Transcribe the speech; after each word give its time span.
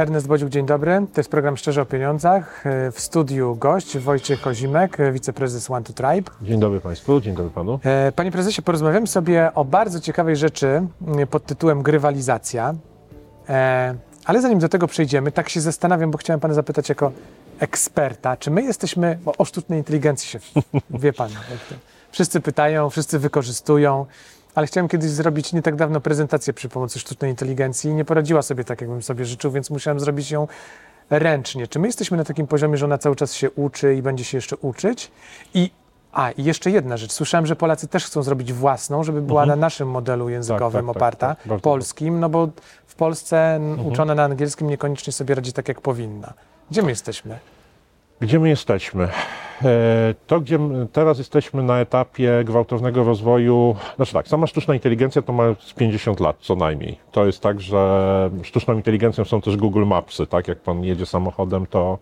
Ernest 0.00 0.26
Bodziuk, 0.26 0.48
dzień 0.48 0.66
dobry. 0.66 1.06
To 1.14 1.20
jest 1.20 1.30
program 1.30 1.56
Szczerze 1.56 1.82
o 1.82 1.84
Pieniądzach. 1.86 2.64
W 2.92 3.00
studiu 3.00 3.56
gość 3.56 3.98
Wojciech 3.98 4.40
Kozimek, 4.40 4.96
wiceprezes 5.12 5.70
One 5.70 5.84
to 5.84 5.92
Tribe. 5.92 6.30
Dzień 6.42 6.60
dobry 6.60 6.80
Państwu, 6.80 7.20
dzień 7.20 7.34
dobry 7.34 7.50
Panu. 7.50 7.80
E, 7.84 8.12
Panie 8.12 8.32
prezesie, 8.32 8.62
porozmawiamy 8.62 9.06
sobie 9.06 9.50
o 9.54 9.64
bardzo 9.64 10.00
ciekawej 10.00 10.36
rzeczy 10.36 10.82
pod 11.30 11.46
tytułem 11.46 11.82
grywalizacja. 11.82 12.74
E, 13.48 13.94
Ale 14.24 14.40
zanim 14.42 14.58
do 14.58 14.68
tego 14.68 14.86
przejdziemy, 14.86 15.32
tak 15.32 15.48
się 15.48 15.60
zastanawiam, 15.60 16.10
bo 16.10 16.18
chciałem 16.18 16.40
Pana 16.40 16.54
zapytać 16.54 16.88
jako 16.88 17.12
eksperta, 17.58 18.36
czy 18.36 18.50
my 18.50 18.62
jesteśmy, 18.62 19.18
bo 19.24 19.32
o 19.38 19.44
sztucznej 19.44 19.78
inteligencji 19.78 20.28
się, 20.28 20.38
wie 20.90 21.12
Pan, 21.12 21.30
wszyscy 22.10 22.40
pytają, 22.40 22.90
wszyscy 22.90 23.18
wykorzystują, 23.18 24.06
ale 24.54 24.66
chciałem 24.66 24.88
kiedyś 24.88 25.10
zrobić 25.10 25.52
nie 25.52 25.62
tak 25.62 25.76
dawno 25.76 26.00
prezentację 26.00 26.52
przy 26.52 26.68
pomocy 26.68 26.98
sztucznej 26.98 27.30
inteligencji 27.30 27.90
i 27.90 27.94
nie 27.94 28.04
poradziła 28.04 28.42
sobie 28.42 28.64
tak, 28.64 28.80
jakbym 28.80 29.02
sobie 29.02 29.24
życzył, 29.24 29.50
więc 29.50 29.70
musiałem 29.70 30.00
zrobić 30.00 30.30
ją 30.30 30.48
ręcznie. 31.10 31.66
Czy 31.68 31.78
my 31.78 31.86
jesteśmy 31.88 32.16
na 32.16 32.24
takim 32.24 32.46
poziomie, 32.46 32.76
że 32.76 32.84
ona 32.84 32.98
cały 32.98 33.16
czas 33.16 33.34
się 33.34 33.50
uczy 33.50 33.94
i 33.94 34.02
będzie 34.02 34.24
się 34.24 34.38
jeszcze 34.38 34.56
uczyć? 34.56 35.10
I 35.54 35.70
a, 36.12 36.30
i 36.30 36.44
jeszcze 36.44 36.70
jedna 36.70 36.96
rzecz. 36.96 37.12
Słyszałem, 37.12 37.46
że 37.46 37.56
Polacy 37.56 37.88
też 37.88 38.06
chcą 38.06 38.22
zrobić 38.22 38.52
własną, 38.52 39.04
żeby 39.04 39.22
była 39.22 39.46
na 39.46 39.56
naszym 39.56 39.88
modelu 39.88 40.28
językowym 40.28 40.86
tak, 40.86 40.94
tak, 40.94 40.96
oparta, 40.96 41.36
tak, 41.48 41.60
polskim, 41.60 42.20
no 42.20 42.28
bo 42.28 42.48
w 42.86 42.94
Polsce 42.94 43.54
n- 43.54 43.80
uczona 43.80 44.14
na 44.14 44.24
angielskim 44.24 44.68
niekoniecznie 44.68 45.12
sobie 45.12 45.34
radzi 45.34 45.52
tak, 45.52 45.68
jak 45.68 45.80
powinna. 45.80 46.32
Gdzie 46.70 46.82
my 46.82 46.88
jesteśmy? 46.90 47.38
Gdzie 48.20 48.38
my 48.40 48.48
jesteśmy? 48.48 49.08
E, 49.64 50.14
To, 50.26 50.40
gdzie 50.40 50.58
teraz 50.92 51.18
jesteśmy 51.18 51.62
na 51.62 51.80
etapie 51.80 52.42
gwałtownego 52.44 53.04
rozwoju, 53.04 53.76
znaczy 53.96 54.12
tak, 54.12 54.28
sama 54.28 54.46
sztuczna 54.46 54.74
inteligencja 54.74 55.22
to 55.22 55.32
ma 55.32 55.54
z 55.58 55.72
50 55.72 56.20
lat 56.20 56.36
co 56.40 56.56
najmniej. 56.56 56.98
To 57.12 57.26
jest 57.26 57.40
tak, 57.40 57.60
że 57.60 58.30
sztuczną 58.42 58.74
inteligencją 58.74 59.24
są 59.24 59.40
też 59.40 59.56
Google 59.56 59.84
Mapsy, 59.84 60.26
tak? 60.26 60.48
Jak 60.48 60.58
Pan 60.58 60.84
jedzie 60.84 61.06
samochodem, 61.06 61.66
to 61.66 61.98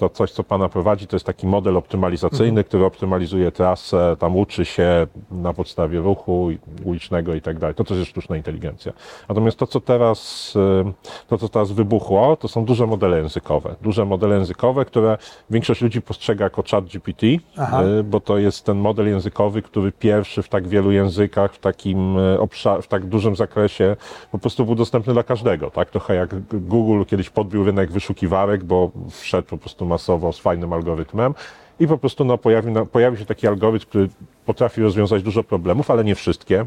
to 0.00 0.08
coś, 0.08 0.30
co 0.30 0.44
Pana 0.44 0.68
prowadzi, 0.68 1.06
to 1.06 1.16
jest 1.16 1.26
taki 1.26 1.46
model 1.46 1.76
optymalizacyjny, 1.76 2.64
który 2.64 2.84
optymalizuje 2.84 3.52
trasę, 3.52 4.16
tam 4.18 4.36
uczy 4.36 4.64
się 4.64 5.06
na 5.30 5.52
podstawie 5.52 5.98
ruchu 5.98 6.48
ulicznego 6.84 7.34
i 7.34 7.40
tak 7.40 7.58
dalej. 7.58 7.74
To 7.74 7.84
też 7.84 7.98
jest 7.98 8.10
sztuczna 8.10 8.36
inteligencja. 8.36 8.92
Natomiast 9.28 9.58
to, 9.58 9.66
co 9.66 9.80
teraz, 9.80 10.52
y, 10.56 11.28
to, 11.28 11.38
co 11.38 11.48
teraz 11.48 11.72
wybuchło, 11.72 12.36
to 12.36 12.48
są 12.48 12.64
duże 12.64 12.86
modele 12.86 13.18
językowe. 13.18 13.74
Duże 13.82 14.04
modele 14.04 14.36
językowe, 14.36 14.84
które 14.84 15.18
większość 15.50 15.80
ludzi 15.80 16.02
postrzega 16.02 16.44
jako 16.44 16.62
chat 16.70 16.84
GPT, 16.84 17.26
Aha. 17.58 17.82
y, 17.84 18.04
bo 18.04 18.20
to 18.20 18.38
jest 18.38 18.64
ten 18.64 18.78
model 18.78 19.08
językowy, 19.08 19.62
który 19.62 19.92
pierwszy 19.92 20.42
w 20.42 20.48
tak 20.48 20.68
wielu 20.68 20.92
językach, 20.92 21.54
w 21.54 21.58
takim 21.58 22.18
y, 22.18 22.40
obszarze, 22.40 22.82
w 22.82 22.88
tak 22.88 23.06
dużym 23.06 23.36
zakresie 23.36 23.96
po 24.32 24.38
prostu 24.38 24.66
był 24.66 24.74
dostępny 24.74 25.12
dla 25.12 25.22
każdego, 25.22 25.70
tak? 25.70 25.90
Trochę 25.90 26.14
jak 26.14 26.34
Google 26.52 27.04
kiedyś 27.04 27.30
podbił 27.30 27.64
rynek 27.64 27.92
wyszukiwarek, 27.92 28.64
bo 28.64 28.90
wszedł 29.10 29.48
po 29.48 29.58
prostu 29.58 29.89
masowo 29.90 30.32
z 30.32 30.38
fajnym 30.38 30.72
algorytmem 30.72 31.34
i 31.80 31.86
po 31.86 31.98
prostu 31.98 32.24
no, 32.24 32.38
pojawił, 32.38 32.72
no, 32.72 32.86
pojawił 32.86 33.18
się 33.18 33.26
taki 33.26 33.46
algorytm, 33.46 33.86
który 33.86 34.08
potrafi 34.46 34.82
rozwiązać 34.82 35.22
dużo 35.22 35.44
problemów, 35.44 35.90
ale 35.90 36.04
nie 36.04 36.14
wszystkie. 36.14 36.64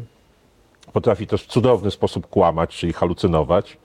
Potrafi 0.92 1.26
też 1.26 1.42
w 1.42 1.46
cudowny 1.46 1.90
sposób 1.90 2.26
kłamać, 2.26 2.76
czyli 2.76 2.92
halucynować. 2.92 3.76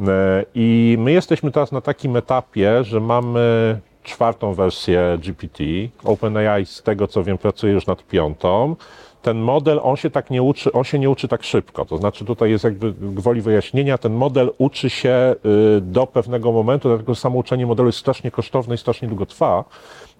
E, 0.00 0.44
I 0.54 0.96
my 0.98 1.12
jesteśmy 1.12 1.50
teraz 1.52 1.72
na 1.72 1.80
takim 1.80 2.16
etapie, 2.16 2.84
że 2.84 3.00
mamy 3.00 3.80
czwartą 4.02 4.54
wersję 4.54 5.18
GPT. 5.22 5.64
OpenAI, 6.04 6.66
z 6.66 6.82
tego 6.82 7.08
co 7.08 7.24
wiem, 7.24 7.38
pracuje 7.38 7.72
już 7.72 7.86
nad 7.86 8.06
piątą. 8.06 8.76
Ten 9.22 9.38
model, 9.38 9.80
on 9.82 9.96
się 9.96 10.10
tak 10.10 10.30
nie 10.30 10.42
uczy, 10.42 10.72
on 10.72 10.84
się 10.84 10.98
nie 10.98 11.10
uczy 11.10 11.28
tak 11.28 11.42
szybko. 11.42 11.84
To 11.84 11.96
znaczy, 11.96 12.24
tutaj 12.24 12.50
jest 12.50 12.64
jakby 12.64 12.92
gwoli 12.92 13.40
wyjaśnienia, 13.40 13.98
ten 13.98 14.12
model 14.12 14.50
uczy 14.58 14.90
się 14.90 15.34
y, 15.76 15.80
do 15.80 16.06
pewnego 16.06 16.52
momentu, 16.52 16.88
dlatego 16.88 17.14
samo 17.14 17.38
uczenie 17.38 17.66
modelu 17.66 17.88
jest 17.88 17.98
strasznie 17.98 18.30
kosztowne 18.30 18.74
i 18.74 18.78
strasznie 18.78 19.08
długo 19.08 19.26
trwa. 19.26 19.64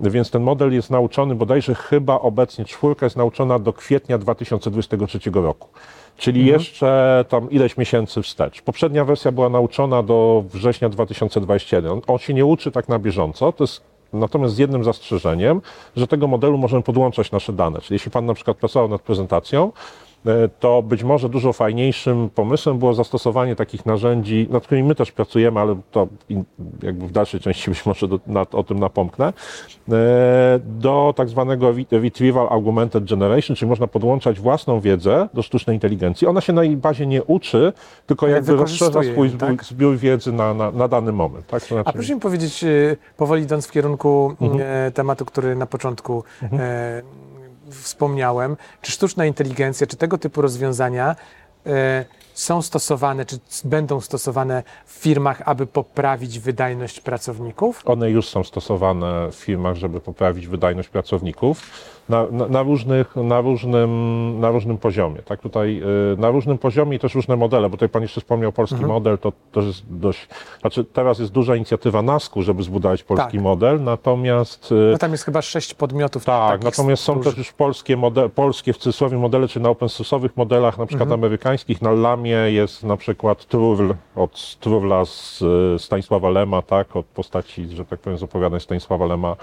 Więc 0.00 0.30
ten 0.30 0.42
model 0.42 0.72
jest 0.72 0.90
nauczony, 0.90 1.34
bodajże 1.34 1.74
chyba 1.74 2.20
obecnie 2.20 2.64
czwórka 2.64 3.06
jest 3.06 3.16
nauczona 3.16 3.58
do 3.58 3.72
kwietnia 3.72 4.18
2023 4.18 5.18
roku. 5.34 5.68
Czyli 6.16 6.46
jeszcze 6.46 7.24
tam 7.28 7.50
ileś 7.50 7.76
miesięcy 7.76 8.22
wstecz. 8.22 8.62
Poprzednia 8.62 9.04
wersja 9.04 9.32
była 9.32 9.48
nauczona 9.48 10.02
do 10.02 10.44
września 10.52 10.88
2021. 10.88 11.92
On, 11.92 12.00
on 12.06 12.18
się 12.18 12.34
nie 12.34 12.46
uczy 12.46 12.70
tak 12.70 12.88
na 12.88 12.98
bieżąco, 12.98 13.52
to 13.52 13.64
jest 13.64 13.89
natomiast 14.12 14.54
z 14.54 14.58
jednym 14.58 14.84
zastrzeżeniem, 14.84 15.60
że 15.96 16.06
tego 16.06 16.26
modelu 16.26 16.58
możemy 16.58 16.82
podłączać 16.82 17.32
nasze 17.32 17.52
dane. 17.52 17.80
Czyli 17.80 17.94
jeśli 17.94 18.10
Pan 18.10 18.26
na 18.26 18.34
przykład 18.34 18.56
pracował 18.56 18.88
nad 18.88 19.02
prezentacją, 19.02 19.72
to 20.60 20.82
być 20.82 21.02
może 21.04 21.28
dużo 21.28 21.52
fajniejszym 21.52 22.30
pomysłem 22.34 22.78
było 22.78 22.94
zastosowanie 22.94 23.56
takich 23.56 23.86
narzędzi, 23.86 24.46
nad 24.50 24.64
którymi 24.64 24.88
my 24.88 24.94
też 24.94 25.12
pracujemy, 25.12 25.60
ale 25.60 25.76
to 25.90 26.08
jakby 26.82 27.06
w 27.06 27.12
dalszej 27.12 27.40
części 27.40 27.70
być 27.70 27.86
może 27.86 28.08
do, 28.08 28.20
nad, 28.26 28.54
o 28.54 28.62
tym 28.64 28.78
napomknę, 28.78 29.32
e, 29.88 30.60
do 30.64 31.14
tak 31.16 31.28
zwanego 31.28 31.68
re- 31.68 32.00
Retrieval 32.02 32.46
Augmented 32.50 33.04
Generation, 33.10 33.56
czyli 33.56 33.68
można 33.68 33.86
podłączać 33.86 34.40
własną 34.40 34.80
wiedzę 34.80 35.28
do 35.34 35.42
sztucznej 35.42 35.76
inteligencji. 35.76 36.26
Ona 36.26 36.40
się 36.40 36.52
na 36.52 36.64
jej 36.64 36.76
bazie 36.76 37.06
nie 37.06 37.24
uczy, 37.24 37.72
tylko 38.06 38.26
Ale 38.26 38.34
jakby 38.34 38.56
rozszerza 38.56 39.02
swój 39.02 39.30
tak? 39.30 39.64
zbiór 39.64 39.96
wiedzy 39.96 40.32
na, 40.32 40.54
na, 40.54 40.70
na 40.70 40.88
dany 40.88 41.12
moment. 41.12 41.46
Tak? 41.46 41.62
To 41.64 41.78
A 41.78 41.82
znaczy, 41.82 41.92
proszę 41.98 42.14
mi 42.14 42.20
powiedzieć, 42.20 42.64
y, 42.64 42.96
powoli 43.16 43.42
idąc 43.42 43.66
w 43.66 43.70
kierunku 43.70 44.36
Mhm. 44.40 44.60
e, 44.86 44.90
tematu, 44.90 45.24
który 45.24 45.56
na 45.56 45.66
początku 45.66 46.24
e, 46.42 47.02
wspomniałem, 47.70 48.56
czy 48.82 48.92
sztuczna 48.92 49.26
inteligencja, 49.26 49.86
czy 49.86 49.96
tego 49.96 50.18
typu 50.18 50.42
rozwiązania 50.42 51.16
e, 51.66 52.04
są 52.34 52.62
stosowane, 52.62 53.24
czy 53.24 53.38
będą 53.64 54.00
stosowane 54.00 54.62
w 54.86 54.92
firmach, 54.92 55.42
aby 55.44 55.66
poprawić 55.66 56.38
wydajność 56.38 57.00
pracowników? 57.00 57.82
One 57.84 58.10
już 58.10 58.28
są 58.28 58.44
stosowane 58.44 59.28
w 59.32 59.34
firmach, 59.34 59.76
żeby 59.76 60.00
poprawić 60.00 60.46
wydajność 60.46 60.88
pracowników 60.88 61.62
na, 62.10 62.26
na, 62.30 62.48
na, 62.48 62.62
różnych, 62.62 63.16
na, 63.16 63.40
różnym, 63.40 63.90
na 64.40 64.50
różnym 64.50 64.78
poziomie. 64.78 65.22
Tak? 65.22 65.40
Tutaj 65.40 65.82
y, 66.14 66.16
na 66.20 66.30
różnym 66.30 66.58
poziomie 66.58 66.96
i 66.96 67.00
też 67.00 67.14
różne 67.14 67.36
modele, 67.36 67.68
bo 67.68 67.76
tutaj 67.76 67.88
Pan 67.88 68.02
jeszcze 68.02 68.20
wspomniał 68.20 68.52
polski 68.52 68.86
model, 68.86 69.18
to 69.18 69.32
też 69.52 69.64
jest 69.66 69.82
dość, 69.90 70.28
znaczy 70.60 70.84
teraz 70.84 71.18
jest 71.18 71.32
duża 71.32 71.56
inicjatywa 71.56 72.02
NASK-u, 72.02 72.42
żeby 72.42 72.62
zbudować 72.62 73.02
polski 73.02 73.32
Tak. 73.32 73.40
model, 73.42 73.82
natomiast 73.82 74.72
y, 74.72 74.74
No 74.92 74.98
tam 74.98 75.12
jest 75.12 75.24
chyba 75.24 75.42
sześć 75.42 75.74
podmiotów. 75.74 76.24
tak, 76.24 76.64
natomiast 76.64 77.02
są 77.02 77.20
też 77.20 77.36
już 77.38 77.52
polskie, 77.52 77.96
mode, 77.96 78.28
polskie 78.28 78.72
w 78.72 78.76
cudzysłowie 78.78 79.18
modele, 79.18 79.48
czy 79.48 79.60
na 79.60 79.68
open 79.68 79.88
source'owych 79.88 80.30
modelach, 80.36 80.78
na 80.78 80.86
przykład 80.86 81.12
amerykańskich. 81.12 81.82
Na 81.82 81.92
Lamie 81.92 82.30
jest 82.30 82.84
na 82.84 82.96
przykład 82.96 83.44
Trurl, 83.46 83.90
od 84.16 84.56
Trurla 84.60 85.04
z 85.04 85.42
y, 85.42 85.78
Stanisława 85.78 86.30
Lema, 86.30 86.62
tak, 86.62 86.96
od 86.96 87.06
postaci, 87.06 87.68
że 87.68 87.84
tak 87.84 88.00
powiem, 88.00 88.18
z 88.18 88.22
opowiadań 88.22 88.60
Stanisława 88.60 89.06
Lema. 89.06 89.36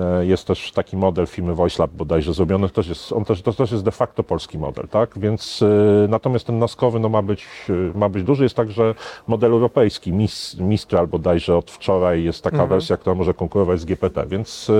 E, 0.00 0.26
Jest 0.26 0.46
też 0.46 0.72
taki 0.72 0.96
model 0.96 1.26
firmy 1.26 1.54
VoiceLab 1.54 1.90
bodajże 1.90 2.32
zrobiony, 2.32 2.68
to 2.68 2.74
też 2.74 2.88
jest, 2.88 3.12
on 3.12 3.24
też, 3.24 3.42
to 3.42 3.52
też 3.52 3.72
jest 3.72 3.84
de 3.84 3.90
facto 3.90 4.22
polski 4.22 4.58
model, 4.58 4.88
tak? 4.88 5.18
Więc 5.18 5.62
y, 5.62 6.06
natomiast 6.08 6.46
ten 6.46 6.58
naskowy 6.58 7.00
no, 7.00 7.08
ma, 7.08 7.22
być, 7.22 7.46
y, 7.70 7.98
ma 7.98 8.08
być 8.08 8.24
duży. 8.24 8.42
Jest 8.42 8.54
także 8.56 8.94
model 9.26 9.52
europejski, 9.52 10.12
Mis, 10.12 10.56
Mistral 10.58 11.06
bodajże 11.06 11.56
od 11.56 11.70
wczoraj 11.70 12.24
jest 12.24 12.44
taka 12.44 12.66
wersja, 12.66 12.96
która 12.96 13.14
może 13.14 13.34
konkurować 13.34 13.80
z 13.80 13.84
GPT, 13.84 14.26
więc 14.26 14.70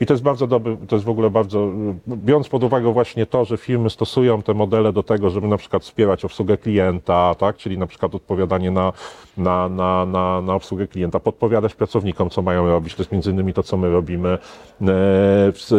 i 0.00 0.06
to 0.06 0.14
jest 0.14 0.22
bardzo 0.22 0.46
dobry, 0.46 0.76
to 0.88 0.96
jest 0.96 1.06
w 1.06 1.08
ogóle 1.08 1.30
bardzo, 1.30 1.70
biorąc 2.06 2.48
pod 2.48 2.64
uwagę 2.64 2.92
właśnie 2.92 3.26
to, 3.26 3.44
że 3.44 3.56
firmy 3.56 3.90
stosują 3.90 4.42
te 4.42 4.54
modele 4.54 4.92
do 4.92 5.02
tego, 5.02 5.30
żeby 5.30 5.48
na 5.48 5.56
przykład 5.56 5.82
wspierać 5.82 6.24
obsługę 6.24 6.56
klienta, 6.56 7.34
tak? 7.38 7.56
Czyli 7.56 7.78
na 7.78 7.86
przykład 7.86 8.14
odpowiadanie 8.14 8.70
na, 8.70 8.92
na, 9.36 9.68
na, 9.68 10.06
na, 10.06 10.40
na 10.40 10.54
obsługę 10.54 10.86
klienta, 10.86 11.20
podpowiadać 11.20 11.74
pracownikom, 11.74 12.30
co 12.30 12.42
mają 12.42 12.66
robić, 12.66 12.94
to 12.94 13.02
jest 13.02 13.12
między 13.12 13.30
innymi 13.30 13.52
to, 13.54 13.62
co 13.62 13.76
my 13.76 13.90
robimy, 13.90 14.28
e, 14.28 14.38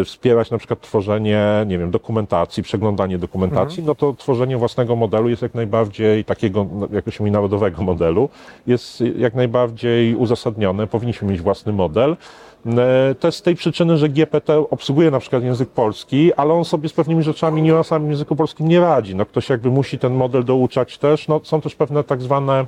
wspierać 0.05 0.51
na 0.51 0.57
przykład 0.57 0.81
tworzenie, 0.81 1.65
nie 1.67 1.77
wiem, 1.77 1.91
dokumentacji, 1.91 2.63
przeglądanie 2.63 3.17
dokumentacji, 3.17 3.83
no 3.83 3.95
to 3.95 4.13
tworzenie 4.13 4.57
własnego 4.57 4.95
modelu 4.95 5.29
jest 5.29 5.41
jak 5.41 5.53
najbardziej 5.53 6.25
takiego, 6.25 6.65
no, 6.73 6.87
jak 6.91 7.13
się 7.13 7.23
mówi, 7.23 7.31
narodowego 7.31 7.83
modelu, 7.91 8.29
jest 8.67 9.03
jak 9.17 9.33
najbardziej 9.33 10.15
uzasadnione, 10.15 10.87
powinniśmy 10.87 11.27
mieć 11.27 11.41
własny 11.41 11.73
model. 11.73 12.17
E, 12.65 13.15
To 13.19 13.27
jest 13.27 13.37
z 13.37 13.41
tej 13.41 13.55
przyczyny, 13.55 13.97
że 13.97 14.09
GPT 14.09 14.57
obsługuje 14.69 15.11
na 15.11 15.19
przykład 15.19 15.43
język 15.43 15.69
polski, 15.69 16.33
ale 16.33 16.53
on 16.53 16.65
sobie 16.65 16.89
z 16.89 16.93
pewnymi 16.93 17.23
rzeczami, 17.23 17.61
niuansami 17.61 18.07
w 18.07 18.09
języku 18.09 18.35
polskim 18.35 18.67
nie 18.67 18.79
radzi. 18.79 19.15
No 19.15 19.25
ktoś 19.25 19.49
jakby 19.49 19.69
musi 19.69 19.99
ten 19.99 20.13
model 20.13 20.43
douczać 20.43 20.97
też. 20.97 21.27
No 21.27 21.41
są 21.43 21.61
też 21.61 21.75
pewne 21.75 22.03
tak 22.03 22.21
zwane 22.21 22.65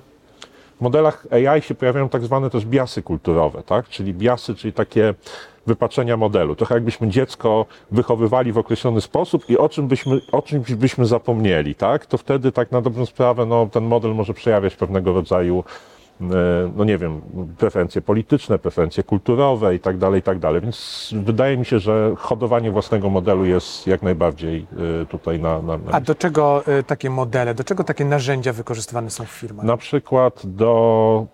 w 0.77 0.81
modelach 0.81 1.25
AI 1.31 1.61
się 1.61 1.75
pojawiają 1.75 2.09
tak 2.09 2.23
zwane 2.23 2.49
też 2.49 2.65
biasy 2.65 3.01
kulturowe, 3.03 3.63
tak? 3.63 3.89
Czyli 3.89 4.13
biasy, 4.13 4.55
czyli 4.55 4.73
takie 4.73 5.13
wypaczenia 5.67 6.17
modelu. 6.17 6.55
Trochę 6.55 6.75
jakbyśmy 6.75 7.07
dziecko 7.07 7.65
wychowywali 7.91 8.51
w 8.51 8.57
określony 8.57 9.01
sposób 9.01 9.49
i 9.49 9.57
o, 9.57 9.69
czym 9.69 9.87
byśmy, 9.87 10.21
o 10.31 10.41
czymś 10.41 10.73
byśmy 10.73 11.05
zapomnieli, 11.05 11.75
tak? 11.75 12.05
To 12.05 12.17
wtedy 12.17 12.51
tak 12.51 12.71
na 12.71 12.81
dobrą 12.81 13.05
sprawę 13.05 13.45
no, 13.45 13.69
ten 13.71 13.83
model 13.83 14.15
może 14.15 14.33
przejawiać 14.33 14.75
pewnego 14.75 15.13
rodzaju 15.13 15.63
no 16.75 16.83
nie 16.83 16.97
wiem, 16.97 17.21
preferencje 17.57 18.01
polityczne, 18.01 18.59
preferencje 18.59 19.03
kulturowe 19.03 19.75
i 19.75 19.79
tak 19.79 19.97
dalej, 19.97 20.19
i 20.19 20.23
tak 20.23 20.39
dalej. 20.39 20.61
Więc 20.61 21.09
wydaje 21.23 21.57
mi 21.57 21.65
się, 21.65 21.79
że 21.79 22.13
hodowanie 22.17 22.71
własnego 22.71 23.09
modelu 23.09 23.45
jest 23.45 23.87
jak 23.87 24.01
najbardziej 24.01 24.67
e, 25.01 25.05
tutaj 25.05 25.39
na, 25.39 25.61
na, 25.61 25.77
na 25.77 25.91
A 25.91 26.01
do 26.01 26.15
czego 26.15 26.63
y, 26.79 26.83
takie 26.83 27.09
modele, 27.09 27.53
do 27.53 27.63
czego 27.63 27.83
takie 27.83 28.05
narzędzia 28.05 28.53
wykorzystywane 28.53 29.09
są 29.09 29.25
w 29.25 29.29
firmach? 29.29 29.65
Na 29.65 29.77
przykład 29.77 30.41
do 30.43 31.25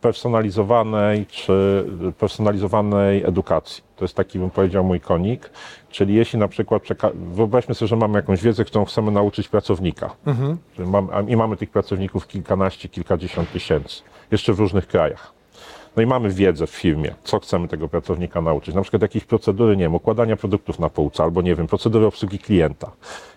personalizowanej 0.00 1.26
czy 1.26 1.84
personalizowanej 2.18 3.24
edukacji. 3.24 3.84
To 3.96 4.04
jest 4.04 4.14
taki, 4.14 4.38
bym 4.38 4.50
powiedział, 4.50 4.84
mój 4.84 5.00
konik. 5.00 5.50
Czyli 5.90 6.14
jeśli 6.14 6.38
na 6.38 6.48
przykład, 6.48 6.82
wyobraźmy 7.14 7.74
sobie, 7.74 7.88
że 7.88 7.96
mamy 7.96 8.18
jakąś 8.18 8.42
wiedzę, 8.42 8.64
którą 8.64 8.84
chcemy 8.84 9.10
nauczyć 9.10 9.48
pracownika. 9.48 10.10
A- 11.12 11.20
I 11.20 11.36
mamy 11.36 11.56
tych 11.56 11.70
pracowników 11.70 12.26
kilkanaście, 12.26 12.88
kilkadziesiąt 12.88 13.52
tysięcy, 13.52 14.02
jeszcze 14.30 14.52
w 14.52 14.58
różnych 14.58 14.86
krajach. 14.86 15.32
No 15.96 16.02
i 16.02 16.06
mamy 16.06 16.30
wiedzę 16.30 16.66
w 16.66 16.70
firmie, 16.70 17.14
co 17.24 17.38
chcemy 17.40 17.68
tego 17.68 17.88
pracownika 17.88 18.40
nauczyć. 18.40 18.74
Na 18.74 18.82
przykład 18.82 19.02
jakieś 19.02 19.24
procedury, 19.24 19.76
nie 19.76 19.82
wiem, 19.84 19.94
układania 19.94 20.36
produktów 20.36 20.78
na 20.78 20.90
półce, 20.90 21.22
albo 21.22 21.42
nie 21.42 21.54
wiem, 21.54 21.66
procedury 21.66 22.06
obsługi 22.06 22.38
klienta. 22.38 22.90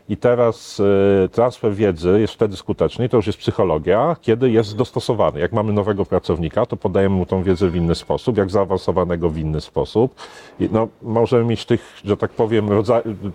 I 0.09 0.17
teraz 0.17 0.79
y, 0.79 1.29
transfer 1.31 1.73
wiedzy 1.73 2.17
jest 2.19 2.33
wtedy 2.33 2.57
skuteczny, 2.57 3.05
i 3.05 3.09
to 3.09 3.17
już 3.17 3.27
jest 3.27 3.39
psychologia, 3.39 4.15
kiedy 4.21 4.51
jest 4.51 4.77
dostosowany. 4.77 5.39
Jak 5.39 5.53
mamy 5.53 5.73
nowego 5.73 6.05
pracownika, 6.05 6.65
to 6.65 6.77
podajemy 6.77 7.15
mu 7.15 7.25
tą 7.25 7.43
wiedzę 7.43 7.69
w 7.69 7.75
inny 7.75 7.95
sposób, 7.95 8.37
jak 8.37 8.49
zaawansowanego 8.49 9.29
w 9.29 9.37
inny 9.37 9.61
sposób. 9.61 10.15
I 10.59 10.69
no, 10.71 10.87
możemy 11.01 11.45
mieć 11.45 11.65
tych, 11.65 12.01
że 12.05 12.17
tak 12.17 12.31
powiem, 12.31 12.69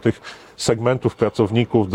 tych 0.00 0.20
segmentów 0.56 1.16
pracowników 1.16 1.86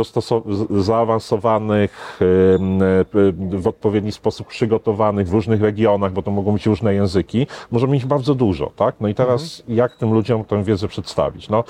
zaawansowanych, 0.69 2.19
y, 2.21 3.57
w 3.57 3.67
odpowiedni 3.67 4.11
sposób 4.11 4.47
przygotowanych 4.47 5.27
w 5.27 5.33
różnych 5.33 5.61
regionach, 5.61 6.13
bo 6.13 6.21
to 6.21 6.31
mogą 6.31 6.51
być 6.51 6.65
różne 6.65 6.93
języki. 6.93 7.47
Możemy 7.71 7.93
mieć 7.93 8.05
bardzo 8.05 8.35
dużo, 8.35 8.71
tak? 8.75 8.95
No 8.99 9.07
i 9.07 9.15
teraz 9.15 9.63
jak 9.67 9.95
tym 9.95 10.13
ludziom 10.13 10.43
tę 10.43 10.63
wiedzę 10.63 10.87
przedstawić? 10.87 11.49
No, 11.49 11.63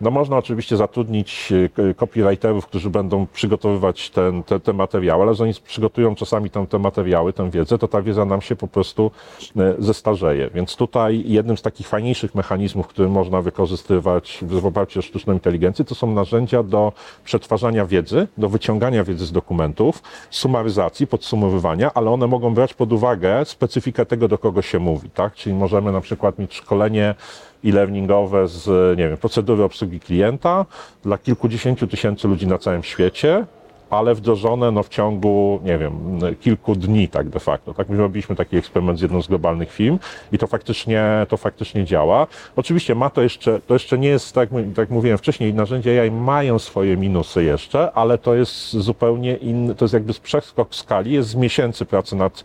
no 0.00 0.10
można 0.10 0.36
oczywiście 0.36 0.76
zatrudnić 0.76 1.52
e, 1.88 1.94
copywriterów, 1.94 2.66
którzy 2.66 2.90
będą 2.90 3.26
przygotowywać 3.26 4.10
ten, 4.10 4.42
te, 4.42 4.60
te 4.60 4.72
materiały, 4.72 5.22
ale 5.22 5.32
oni 5.40 5.52
przygotują 5.66 6.14
czasami 6.14 6.50
tam 6.50 6.66
te 6.66 6.78
materiały, 6.78 7.32
tę 7.32 7.50
wiedzę, 7.50 7.78
to 7.78 7.88
ta 7.88 8.02
wiedza 8.02 8.24
nam 8.24 8.40
się 8.40 8.56
po 8.56 8.68
prostu 8.68 9.10
e, 9.56 9.74
zestarzeje. 9.78 10.50
Więc 10.54 10.76
tutaj 10.76 11.24
jednym 11.26 11.56
z 11.56 11.62
takich 11.62 11.88
fajniejszych 11.88 12.34
mechanizmów, 12.34 12.86
które 12.86 13.08
można 13.08 13.42
wykorzystywać 13.42 14.38
w 14.42 14.66
oparciu 14.66 14.98
o 14.98 15.02
sztuczną 15.02 15.32
inteligencję, 15.32 15.84
to 15.84 15.94
są 15.94 16.12
narzędzia 16.12 16.62
do 16.62 16.92
przetwarzania 17.24 17.86
wiedzy, 17.86 18.28
do 18.38 18.48
wyciągania 18.48 19.04
wiedzy 19.04 19.26
z 19.26 19.32
dokumentów, 19.32 20.02
sumaryzacji, 20.30 21.06
podsumowywania, 21.06 21.90
ale 21.94 22.10
one 22.10 22.26
mogą 22.26 22.54
brać 22.54 22.74
pod 22.74 22.92
uwagę 22.92 23.44
specyfikę 23.44 24.06
tego, 24.06 24.28
do 24.28 24.38
kogo 24.38 24.62
się 24.62 24.78
mówi, 24.78 25.10
tak? 25.10 25.34
Czyli 25.34 25.54
możemy 25.54 25.92
na 25.92 26.00
przykład 26.00 26.38
mieć 26.38 26.54
szkolenie 26.54 27.14
e-learningowe 27.64 28.48
z, 28.48 28.98
nie 28.98 29.08
wiem, 29.08 29.16
procedury 29.16 29.64
obsługi 29.64 30.00
klienta 30.00 30.66
dla 31.02 31.18
kilkudziesięciu 31.18 31.86
tysięcy 31.86 32.28
ludzi 32.28 32.46
na 32.46 32.58
całym 32.58 32.82
świecie, 32.82 33.46
ale 33.90 34.14
wdrożone 34.14 34.70
no, 34.70 34.82
w 34.82 34.88
ciągu, 34.88 35.60
nie 35.64 35.78
wiem, 35.78 36.18
kilku 36.40 36.74
dni 36.74 37.08
tak 37.08 37.28
de 37.28 37.40
facto. 37.40 37.74
Tak, 37.74 37.88
my 37.88 37.96
robiliśmy 37.96 38.36
taki 38.36 38.56
eksperyment 38.56 38.98
z 38.98 39.02
jedną 39.02 39.22
z 39.22 39.28
globalnych 39.28 39.72
firm 39.72 39.98
i 40.32 40.38
to 40.38 40.46
faktycznie, 40.46 41.26
to 41.28 41.36
faktycznie 41.36 41.84
działa. 41.84 42.26
Oczywiście 42.56 42.94
ma 42.94 43.10
to 43.10 43.22
jeszcze, 43.22 43.60
to 43.60 43.74
jeszcze 43.74 43.98
nie 43.98 44.08
jest, 44.08 44.34
tak, 44.34 44.48
tak 44.76 44.90
mówiłem 44.90 45.18
wcześniej, 45.18 45.54
narzędzia 45.54 45.90
AI 45.90 46.10
mają 46.10 46.58
swoje 46.58 46.96
minusy 46.96 47.44
jeszcze, 47.44 47.92
ale 47.92 48.18
to 48.18 48.34
jest 48.34 48.70
zupełnie 48.70 49.36
inny, 49.36 49.74
to 49.74 49.84
jest 49.84 49.94
jakby 49.94 50.14
przeskok 50.14 50.74
skali, 50.74 51.12
jest 51.12 51.28
z 51.28 51.34
miesięcy 51.34 51.84
pracy 51.84 52.16
nad 52.16 52.44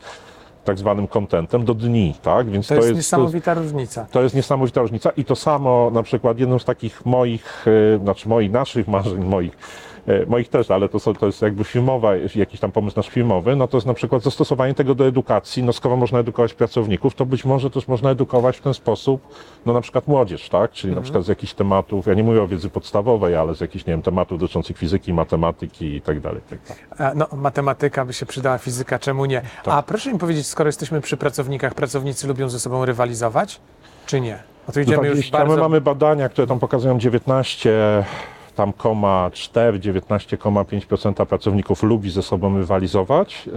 tak 0.63 0.77
zwanym 0.77 1.07
contentem 1.07 1.65
do 1.65 1.74
dni, 1.74 2.15
tak? 2.21 2.50
Więc 2.50 2.68
To, 2.68 2.75
jest 2.75 2.94
niesamowita 2.95 3.54
różnica. 3.54 4.06
to 4.12 4.24
jest 4.24 4.36
niesamowita 4.36 4.81
różnica 4.81 5.10
i 5.18 5.25
to 5.25 5.36
samo 5.36 5.92
na 5.94 6.04
przykład 6.04 6.39
jednym 6.39 6.60
z 6.60 6.65
takich 6.65 7.06
moich, 7.06 7.65
e, 7.95 8.00
znaczy 8.04 8.30
moich, 8.30 8.51
naszych 8.51 8.88
marzeń, 8.88 9.24
moich, 9.25 9.57
moich 10.28 10.50
też, 10.50 10.72
ale 10.72 10.90
to, 10.90 11.00
są, 11.00 11.14
to 11.14 11.26
jest 11.26 11.42
jakby 11.42 11.64
filmowa, 11.64 12.16
jakiś 12.36 12.60
tam 12.60 12.72
pomysł 12.72 12.98
nasz 12.98 13.10
filmowy, 13.10 13.56
no 13.56 13.68
to 13.68 13.78
jest 13.78 13.88
na 13.88 13.94
przykład 13.94 14.24
zastosowanie 14.24 14.74
tego 14.74 14.96
do 14.96 15.08
edukacji, 15.08 15.64
no 15.64 15.74
skoro 15.74 15.96
można 15.96 16.20
edukować 16.20 16.54
pracowników, 16.54 17.16
to 17.16 17.26
być 17.26 17.46
może 17.46 17.70
też 17.70 17.88
można 17.88 18.10
edukować 18.10 18.58
w 18.58 18.62
ten 18.62 18.74
sposób, 18.74 19.28
no 19.66 19.74
na 19.74 19.82
przykład 19.82 20.08
młodzież, 20.08 20.50
tak, 20.50 20.72
czyli 20.72 20.96
na 20.96 21.02
przykład 21.02 21.24
z 21.24 21.28
jakichś 21.28 21.54
tematów, 21.54 22.08
ja 22.08 22.14
nie 22.14 22.24
mówię 22.24 22.42
o 22.42 22.48
wiedzy 22.48 22.70
podstawowej, 22.70 23.36
ale 23.36 23.56
z 23.56 23.62
jakichś, 23.62 23.86
nie 23.86 23.94
wiem, 23.94 24.02
tematów 24.02 24.40
dotyczących 24.40 24.78
fizyki, 24.78 25.14
matematyki 25.14 25.96
i 25.96 26.02
tak 26.02 26.20
dalej. 26.20 26.42
Tak 26.50 26.60
dalej. 26.68 27.12
E, 27.12 27.16
No, 27.16 27.28
matematyka 27.38 28.06
by 28.06 28.14
się 28.14 28.26
przydała, 28.26 28.58
fizyka, 28.58 29.00
czemu 29.00 29.26
nie? 29.26 29.42
Tak. 29.64 29.74
A 29.74 29.84
proszę 29.84 30.14
mi 30.14 30.20
powiedzieć, 30.20 30.48
skoro 30.48 30.68
jesteśmy 30.68 31.02
przy 31.02 31.18
pracownikach, 31.18 31.74
pracownicy 31.74 32.28
lubią 32.28 32.50
ze 32.50 32.60
sobą 32.60 32.86
rywalizować, 32.86 33.60
czy 34.06 34.22
nie? 34.22 34.40
No 34.68 34.74
to 34.74 34.80
idziemy 34.80 35.08
już 35.08 35.16
20, 35.16 35.38
bardzo... 35.38 35.56
My 35.56 35.62
mamy 35.62 35.82
badania, 35.82 36.30
które 36.30 36.48
tam 36.48 36.60
pokazują 36.60 37.00
19 37.00 38.04
tam 38.56 38.74
4, 39.34 39.80
19,5% 39.80 41.26
pracowników 41.26 41.84
lubi 41.84 42.12
ze 42.12 42.22
sobą 42.22 42.58
rywalizować. 42.58 43.46
Yy, 43.46 43.54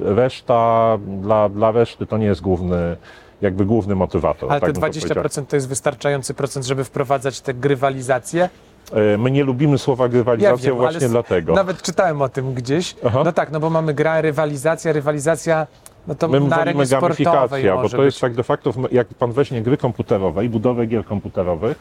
yy, 0.00 0.14
reszta, 0.14 0.98
dla, 1.20 1.48
dla 1.48 1.72
reszty 1.72 2.06
to 2.06 2.18
nie 2.18 2.26
jest 2.26 2.40
główny, 2.40 2.96
jakby 3.40 3.64
główny 3.64 3.94
motywator. 3.94 4.52
Ale 4.52 4.60
tak 4.60 4.68
te 4.68 4.72
bym 4.72 4.82
to 4.92 5.00
powiedział. 5.00 5.24
20% 5.24 5.46
to 5.46 5.56
jest 5.56 5.68
wystarczający 5.68 6.34
procent, 6.34 6.66
żeby 6.66 6.84
wprowadzać 6.84 7.40
tę 7.40 7.54
grywalizację? 7.54 8.48
Yy, 8.92 9.18
My 9.18 9.30
nie 9.30 9.44
lubimy 9.44 9.78
słowa 9.78 10.08
grywalizacja 10.08 10.70
wiem, 10.70 10.80
ale 10.80 10.90
właśnie 10.90 11.08
dlatego. 11.08 11.54
Nawet 11.54 11.82
czytałem 11.82 12.22
o 12.22 12.28
tym 12.28 12.54
gdzieś. 12.54 12.96
Aha. 13.04 13.22
No 13.24 13.32
tak, 13.32 13.50
no 13.50 13.60
bo 13.60 13.70
mamy 13.70 13.94
gra, 13.94 14.20
rywalizacja, 14.20 14.92
rywalizacja, 14.92 15.66
no 16.06 16.14
to 16.14 16.28
My 16.28 16.40
na 16.40 16.56
sportowej 16.56 16.86
gamifikacja, 16.86 17.76
bo 17.76 17.88
to 17.88 18.04
jest 18.04 18.16
być. 18.16 18.20
tak 18.20 18.34
de 18.34 18.42
facto, 18.42 18.72
jak 18.92 19.08
pan 19.08 19.32
weźmie 19.32 19.62
gry 19.62 19.76
komputerowe 19.76 20.44
i 20.44 20.48
budowę 20.48 20.86
gier 20.86 21.04
komputerowych, 21.04 21.78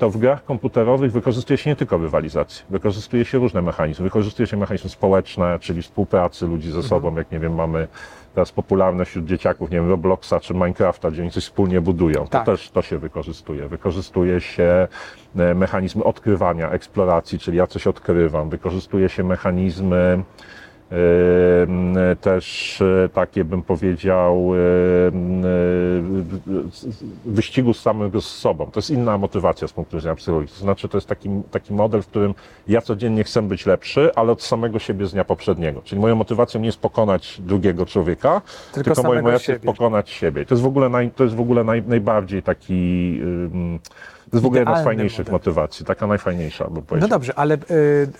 to 0.00 0.10
w 0.10 0.16
grach 0.16 0.44
komputerowych 0.44 1.12
wykorzystuje 1.12 1.56
się 1.56 1.70
nie 1.70 1.76
tylko 1.76 1.98
rywalizację, 1.98 2.64
wykorzystuje 2.70 3.24
się 3.24 3.38
różne 3.38 3.62
mechanizmy. 3.62 4.04
Wykorzystuje 4.04 4.46
się 4.46 4.56
mechanizmy 4.56 4.90
społeczne, 4.90 5.58
czyli 5.60 5.82
współpracy 5.82 6.46
ludzi 6.46 6.66
Mhm. 6.68 6.82
ze 6.82 6.88
sobą, 6.88 7.16
jak 7.16 7.30
nie 7.32 7.38
wiem, 7.38 7.54
mamy 7.54 7.88
teraz 8.34 8.52
popularne 8.52 9.04
wśród 9.04 9.24
dzieciaków, 9.24 9.70
nie 9.70 9.76
wiem, 9.76 9.88
Robloxa 9.88 10.34
czy 10.42 10.54
Minecrafta, 10.54 11.10
gdzie 11.10 11.22
oni 11.22 11.30
coś 11.30 11.44
wspólnie 11.44 11.80
budują. 11.80 12.26
Tak. 12.26 12.44
To 12.44 12.52
też 12.52 12.70
to 12.70 12.82
się 12.82 12.98
wykorzystuje. 12.98 13.68
Wykorzystuje 13.68 14.40
się 14.40 14.88
e, 15.36 15.54
mechanizmy 15.54 16.04
odkrywania, 16.04 16.70
eksploracji, 16.70 17.38
czyli 17.38 17.56
ja 17.58 17.66
coś 17.66 17.86
odkrywam. 17.86 18.50
Wykorzystuje 18.50 19.08
się 19.08 19.24
mechanizmy 19.24 20.22
też 22.20 22.78
e, 22.82 23.08
takie 23.08 23.44
bym 23.44 23.62
powiedział 23.62 24.52
e, 24.54 24.58
wyścigu 27.24 27.74
z 27.74 27.80
samym 27.80 28.20
z 28.20 28.24
sobą. 28.24 28.66
To 28.66 28.78
jest 28.78 28.90
inna 28.90 29.18
motywacja 29.18 29.68
z 29.68 29.72
punktu 29.72 29.96
widzenia 29.96 30.14
psychologii. 30.14 30.48
To 30.54 30.60
znaczy 30.60 30.88
to 30.88 30.96
jest 30.96 31.06
taki, 31.06 31.30
taki 31.50 31.74
model, 31.74 32.02
w 32.02 32.06
którym 32.06 32.34
ja 32.68 32.80
codziennie 32.80 33.24
chcę 33.24 33.42
być 33.42 33.66
lepszy, 33.66 34.14
ale 34.14 34.32
od 34.32 34.42
samego 34.42 34.78
siebie 34.78 35.06
z 35.06 35.12
dnia 35.12 35.24
poprzedniego. 35.24 35.82
Czyli 35.84 36.00
moją 36.00 36.14
motywacją 36.14 36.60
nie 36.60 36.66
jest 36.66 36.80
pokonać 36.80 37.40
drugiego 37.40 37.86
człowieka, 37.86 38.42
Tylko 38.72 38.94
tylko, 38.94 39.08
moją 39.08 39.22
motywacją 39.22 39.54
jest 39.54 39.64
pokonać 39.64 40.10
siebie. 40.10 40.46
To 40.46 40.54
jest 40.54 40.62
w 40.62 40.66
ogóle, 40.66 40.88
naj, 40.88 41.10
to 41.10 41.24
jest 41.24 41.36
w 41.36 41.40
ogóle 41.40 41.64
naj, 41.64 41.82
najbardziej 41.86 42.42
taki... 42.42 43.18
ym, 43.22 43.78
to 44.30 44.36
jest 44.36 44.42
w 44.42 44.46
ogóle 44.46 44.60
jedna 44.60 44.80
z 44.80 44.84
fajniejszych 44.84 45.18
model. 45.18 45.32
motywacji, 45.32 45.86
taka 45.86 46.06
najfajniejsza, 46.06 46.64
bym 46.64 46.74
No 46.74 46.82
powiedział. 46.82 47.08
dobrze, 47.08 47.38
ale 47.38 47.58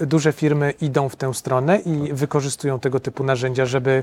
y, 0.00 0.06
duże 0.06 0.32
firmy 0.32 0.70
idą 0.80 1.08
w 1.08 1.16
tę 1.16 1.34
stronę 1.34 1.78
i 1.78 2.12
wykorzystują 2.12 2.80
tego 2.80 3.00
typu 3.00 3.24
narzędzia, 3.24 3.66
żeby 3.66 4.02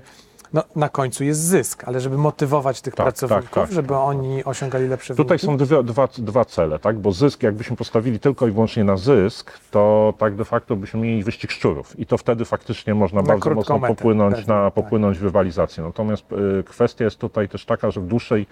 no, 0.53 0.63
na 0.75 0.89
końcu 0.89 1.23
jest 1.23 1.41
zysk, 1.41 1.83
ale 1.85 1.99
żeby 1.99 2.17
motywować 2.17 2.81
tych 2.81 2.95
Tak, 2.95 3.05
pracowników, 3.05 3.49
tak, 3.51 3.63
tak. 3.67 3.71
żeby 3.75 3.95
oni 3.95 4.43
osiągali 4.43 4.87
lepsze 4.87 5.15
Tutaj 5.15 5.37
wyniki. 5.37 5.45
są 5.45 5.65
dwie, 5.65 5.83
dwa, 5.83 6.07
dwa 6.17 6.45
cele, 6.45 6.79
tak? 6.79 6.99
Bo 6.99 7.11
zysk, 7.11 7.43
jakbyśmy 7.43 7.75
postawili 7.77 8.19
tylko 8.19 8.47
i 8.47 8.51
wyłącznie 8.51 8.83
na 8.83 8.97
zysk, 8.97 9.51
to 9.71 10.13
tak 10.17 10.35
de 10.35 10.45
facto 10.45 10.75
byśmy 10.75 10.99
mieli 10.99 11.23
wyścig 11.23 11.51
szczurów. 11.51 11.99
I 11.99 12.05
to 12.05 12.17
wtedy 12.17 12.45
faktycznie 12.45 12.95
można 12.95 13.21
Na 13.21 13.27
bardzo 13.27 13.49
mocno 13.49 13.77
metę, 13.79 13.95
popłynąć, 13.95 14.35
pewnie, 14.35 14.53
na, 14.53 14.65
tak. 14.65 14.73
popłynąć 14.73 15.17
w 15.19 15.23
rywalizację. 15.23 15.83
Natomiast 15.83 16.25
y, 16.59 16.63
kwestia 16.63 17.05
jest 17.05 17.17
tutaj 17.17 17.49
też 17.49 17.65
taka, 17.65 17.91
że 17.91 18.01
w 18.01 18.07
dłuższej 18.07 18.45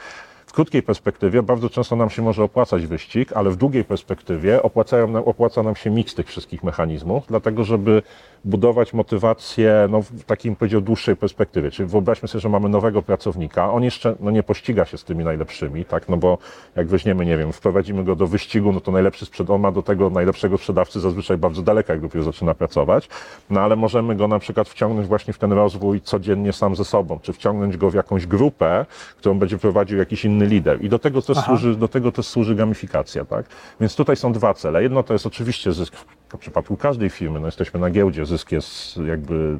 krótkiej 0.55 0.83
perspektywie 0.83 1.43
bardzo 1.43 1.69
często 1.69 1.95
nam 1.95 2.09
się 2.09 2.21
może 2.21 2.43
opłacać 2.43 2.88
wyścig, 2.88 3.33
ale 3.33 3.50
w 3.50 3.55
długiej 3.55 3.83
perspektywie 3.83 4.63
opłacają 4.63 5.25
opłaca 5.25 5.63
nam 5.63 5.75
się 5.75 5.89
miks 5.89 6.15
tych 6.15 6.27
wszystkich 6.27 6.63
mechanizmów, 6.63 7.24
dlatego 7.27 7.63
żeby 7.63 8.01
budować 8.45 8.93
motywację 8.93 9.88
no, 9.89 10.01
w 10.01 10.24
takim, 10.24 10.55
powiedział, 10.55 10.81
dłuższej 10.81 11.15
perspektywie. 11.15 11.71
Czyli 11.71 11.89
wyobraźmy 11.89 12.27
sobie, 12.27 12.41
że 12.41 12.50
mamy 12.50 12.69
nowego 12.69 13.01
pracownika, 13.01 13.71
on 13.71 13.83
jeszcze 13.83 14.15
no, 14.19 14.31
nie 14.31 14.43
pościga 14.43 14.85
się 14.85 14.97
z 14.97 15.03
tymi 15.03 15.24
najlepszymi, 15.24 15.85
tak, 15.85 16.09
no 16.09 16.17
bo 16.17 16.38
jak 16.75 16.88
weźmiemy, 16.88 17.25
nie 17.25 17.38
wiem, 17.38 17.53
wprowadzimy 17.53 18.03
go 18.03 18.15
do 18.15 18.27
wyścigu, 18.27 18.71
no 18.71 18.81
to 18.81 18.91
najlepszy 18.91 19.25
sprzed, 19.25 19.50
on 19.50 19.62
ma 19.62 19.71
do 19.71 19.81
tego 19.81 20.09
najlepszego 20.09 20.57
sprzedawcy 20.57 21.00
zazwyczaj 21.00 21.38
bardzo 21.38 21.62
daleko, 21.62 21.93
jak 21.93 22.01
dopiero 22.01 22.24
zaczyna 22.24 22.53
pracować, 22.53 23.09
no 23.50 23.62
ale 23.62 23.75
możemy 23.75 24.15
go 24.15 24.27
na 24.27 24.39
przykład 24.39 24.69
wciągnąć 24.69 25.07
właśnie 25.07 25.33
w 25.33 25.38
ten 25.38 25.51
rozwój 25.51 26.01
codziennie 26.01 26.53
sam 26.53 26.75
ze 26.75 26.85
sobą, 26.85 27.19
czy 27.21 27.33
wciągnąć 27.33 27.77
go 27.77 27.89
w 27.89 27.93
jakąś 27.93 28.27
grupę, 28.27 28.85
którą 29.17 29.39
będzie 29.39 29.57
prowadził 29.57 29.97
jakiś 29.97 30.25
inny 30.25 30.44
lider. 30.45 30.83
I 30.83 30.89
do 30.89 30.99
tego 30.99 31.21
też, 31.21 31.37
Aha. 31.37 31.45
służy, 31.47 31.75
do 31.75 31.87
tego 31.87 32.11
też 32.11 32.27
służy 32.27 32.55
gamifikacja, 32.55 33.25
tak? 33.25 33.45
Więc 33.79 33.95
tutaj 33.95 34.15
są 34.15 34.33
dwa 34.33 34.53
cele. 34.53 34.83
Jedno 34.83 35.03
to 35.03 35.13
jest 35.13 35.25
oczywiście 35.25 35.71
zysk 35.73 35.95
w 36.29 36.37
przypadku 36.37 36.77
każdej 36.77 37.09
firmy, 37.09 37.39
no 37.39 37.45
jesteśmy 37.47 37.79
na 37.79 37.89
giełdzie, 37.89 38.25
zysk 38.25 38.51
jest 38.51 38.97
jakby 38.97 39.57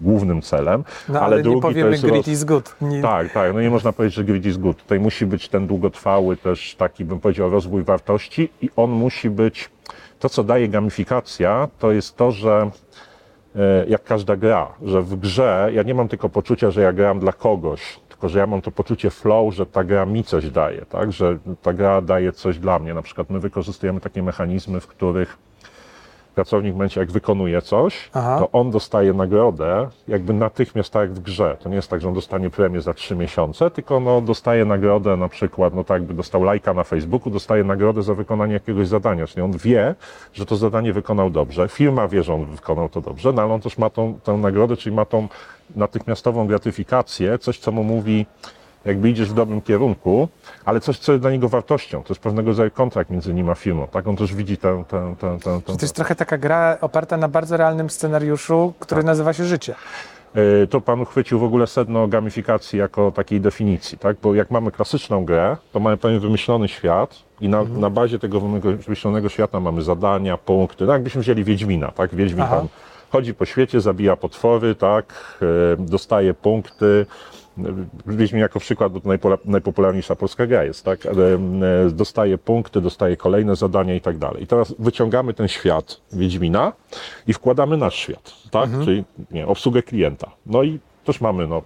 głównym 0.00 0.42
celem, 0.42 0.84
No 1.08 1.20
ale, 1.20 1.42
drugi 1.42 1.56
nie 1.56 1.62
to 1.62 1.68
powiemy 1.68 1.90
jest 1.90 2.02
grit 2.02 2.14
roz- 2.16 2.28
is 2.28 2.44
good. 2.44 2.76
Nie, 2.80 3.02
tak, 3.02 3.32
tak. 3.32 3.54
No 3.54 3.60
nie 3.60 3.70
można 3.70 3.92
powiedzieć, 3.92 4.14
że 4.16 4.24
grid 4.24 4.46
is 4.46 4.56
good. 4.56 4.76
Tutaj 4.82 5.00
musi 5.00 5.26
być 5.26 5.48
ten 5.48 5.66
długotrwały 5.66 6.36
też 6.36 6.74
taki, 6.74 7.04
bym 7.04 7.20
powiedział, 7.20 7.50
rozwój 7.50 7.82
wartości 7.82 8.48
i 8.62 8.70
on 8.76 8.90
musi 8.90 9.30
być, 9.30 9.70
to 10.18 10.28
co 10.28 10.44
daje 10.44 10.68
gamifikacja, 10.68 11.68
to 11.78 11.92
jest 11.92 12.16
to, 12.16 12.30
że 12.32 12.70
e, 13.56 13.86
jak 13.88 14.04
każda 14.04 14.36
gra, 14.36 14.68
że 14.82 15.02
w 15.02 15.16
grze 15.16 15.70
ja 15.74 15.82
nie 15.82 15.94
mam 15.94 16.08
tylko 16.08 16.28
poczucia, 16.28 16.70
że 16.70 16.80
ja 16.82 16.92
gram 16.92 17.18
dla 17.20 17.32
kogoś, 17.32 18.00
tylko 18.16 18.28
że 18.28 18.38
ja 18.38 18.46
mam 18.46 18.62
to 18.62 18.70
poczucie 18.70 19.10
flow, 19.10 19.54
że 19.54 19.66
ta 19.66 19.84
gra 19.84 20.06
mi 20.06 20.24
coś 20.24 20.50
daje, 20.50 20.86
tak? 20.86 21.12
że 21.12 21.38
ta 21.62 21.72
gra 21.72 22.00
daje 22.00 22.32
coś 22.32 22.58
dla 22.58 22.78
mnie. 22.78 22.94
Na 22.94 23.02
przykład 23.02 23.30
my 23.30 23.40
wykorzystujemy 23.40 24.00
takie 24.00 24.22
mechanizmy, 24.22 24.80
w 24.80 24.86
których 24.86 25.38
pracownik 26.36 26.72
w 26.72 26.76
momencie, 26.76 27.00
jak 27.00 27.10
wykonuje 27.10 27.62
coś, 27.62 28.10
Aha. 28.14 28.36
to 28.38 28.50
on 28.52 28.70
dostaje 28.70 29.12
nagrodę 29.12 29.88
jakby 30.08 30.32
natychmiast 30.32 30.92
tak 30.92 31.02
jak 31.02 31.12
w 31.12 31.20
grze. 31.20 31.56
To 31.60 31.68
nie 31.68 31.76
jest 31.76 31.90
tak, 31.90 32.00
że 32.00 32.08
on 32.08 32.14
dostanie 32.14 32.50
premię 32.50 32.80
za 32.80 32.94
trzy 32.94 33.16
miesiące, 33.16 33.70
tylko 33.70 34.00
no, 34.00 34.20
dostaje 34.20 34.64
nagrodę 34.64 35.16
na 35.16 35.28
przykład, 35.28 35.74
no 35.74 35.84
tak 35.84 36.00
jakby 36.00 36.14
dostał 36.14 36.42
lajka 36.42 36.74
na 36.74 36.84
Facebooku, 36.84 37.30
dostaje 37.30 37.64
nagrodę 37.64 38.02
za 38.02 38.14
wykonanie 38.14 38.52
jakiegoś 38.52 38.88
zadania. 38.88 39.26
Czyli 39.26 39.42
on 39.42 39.52
wie, 39.52 39.94
że 40.32 40.46
to 40.46 40.56
zadanie 40.56 40.92
wykonał 40.92 41.30
dobrze, 41.30 41.68
firma 41.68 42.08
wie, 42.08 42.22
że 42.22 42.34
on 42.34 42.44
wykonał 42.44 42.88
to 42.88 43.00
dobrze, 43.00 43.32
no 43.32 43.42
ale 43.42 43.54
on 43.54 43.60
też 43.60 43.78
ma 43.78 43.90
tą, 43.90 44.18
tę 44.24 44.32
nagrodę, 44.32 44.76
czyli 44.76 44.96
ma 44.96 45.04
tą 45.04 45.28
natychmiastową 45.76 46.46
gratyfikację, 46.46 47.38
coś 47.38 47.58
co 47.58 47.72
mu 47.72 47.84
mówi, 47.84 48.26
jakby 48.86 49.10
idziesz 49.10 49.30
w 49.30 49.34
dobrym 49.34 49.60
kierunku, 49.60 50.28
ale 50.64 50.80
coś, 50.80 50.98
co 50.98 51.12
jest 51.12 51.22
dla 51.22 51.30
niego 51.30 51.48
wartością. 51.48 52.02
To 52.02 52.08
jest 52.08 52.20
pewnego 52.22 52.48
rodzaju 52.48 52.70
kontrakt 52.70 53.10
między 53.10 53.34
nim 53.34 53.48
a 53.50 53.54
firmą. 53.54 53.86
Tak? 53.86 54.06
On 54.06 54.16
też 54.16 54.34
widzi 54.34 54.56
tę, 54.56 54.84
tę, 54.88 55.14
tę, 55.20 55.38
tę, 55.44 55.60
tę, 55.66 55.72
To 55.76 55.82
jest 55.82 55.94
trochę 55.94 56.14
taka 56.14 56.38
gra 56.38 56.78
oparta 56.80 57.16
na 57.16 57.28
bardzo 57.28 57.56
realnym 57.56 57.90
scenariuszu, 57.90 58.72
który 58.78 58.98
Tak. 58.98 59.06
nazywa 59.06 59.32
się 59.32 59.44
życie. 59.44 59.74
E, 60.62 60.66
to 60.66 60.80
pan 60.80 61.00
uchwycił 61.00 61.38
w 61.38 61.44
ogóle 61.44 61.66
sedno 61.66 62.08
gamifikacji 62.08 62.78
jako 62.78 63.10
takiej 63.10 63.40
definicji, 63.40 63.98
tak? 63.98 64.16
Bo 64.22 64.34
jak 64.34 64.50
mamy 64.50 64.70
klasyczną 64.70 65.24
grę, 65.24 65.56
to 65.72 65.80
mamy 65.80 65.96
pewien 65.96 66.20
wymyślony 66.20 66.68
świat 66.68 67.16
i 67.40 67.48
na, 67.48 67.64
na 67.64 67.90
bazie 67.90 68.18
tego 68.18 68.40
wymyślonego 68.40 69.28
świata 69.28 69.60
mamy 69.60 69.82
zadania, 69.82 70.36
punkty. 70.36 70.86
No 70.86 70.92
jakbyśmy 70.92 71.20
wzięli 71.20 71.44
Wiedźmina, 71.44 71.90
tak? 71.90 72.14
Wiedźmin 72.14 72.42
Aha. 72.42 72.56
tam 72.56 72.68
chodzi 73.12 73.34
po 73.34 73.44
świecie, 73.44 73.80
zabija 73.80 74.16
potwory, 74.16 74.74
tak? 74.74 75.38
E, 75.42 75.76
dostaje 75.78 76.34
punkty. 76.34 77.06
Wiedźmin 78.06 78.40
jako 78.40 78.60
przykład, 78.60 78.92
bo 78.92 79.00
to 79.00 79.08
najpola- 79.08 79.38
najpopularniejsza 79.44 80.16
polska 80.16 80.46
gra 80.46 80.64
jest, 80.64 80.84
tak? 80.84 81.06
E, 81.06 81.10
e, 81.10 81.90
Dostaje 81.90 82.38
punkty, 82.38 82.80
dostaje 82.80 83.16
kolejne 83.16 83.56
zadania 83.56 83.94
i 83.94 84.00
tak 84.00 84.18
dalej. 84.18 84.42
I 84.42 84.46
teraz 84.46 84.74
wyciągamy 84.78 85.34
ten 85.34 85.48
świat 85.48 86.00
Wiedźmina 86.12 86.72
i 87.26 87.32
wkładamy 87.32 87.76
nasz 87.76 87.94
świat, 87.94 88.32
tak? 88.50 88.70
Czyli 88.84 89.04
nie, 89.30 89.46
obsługę 89.46 89.82
klienta. 89.82 90.30
No 90.46 90.62
i 90.62 90.78
też 91.04 91.20
mamy, 91.20 91.46
no, 91.46 91.62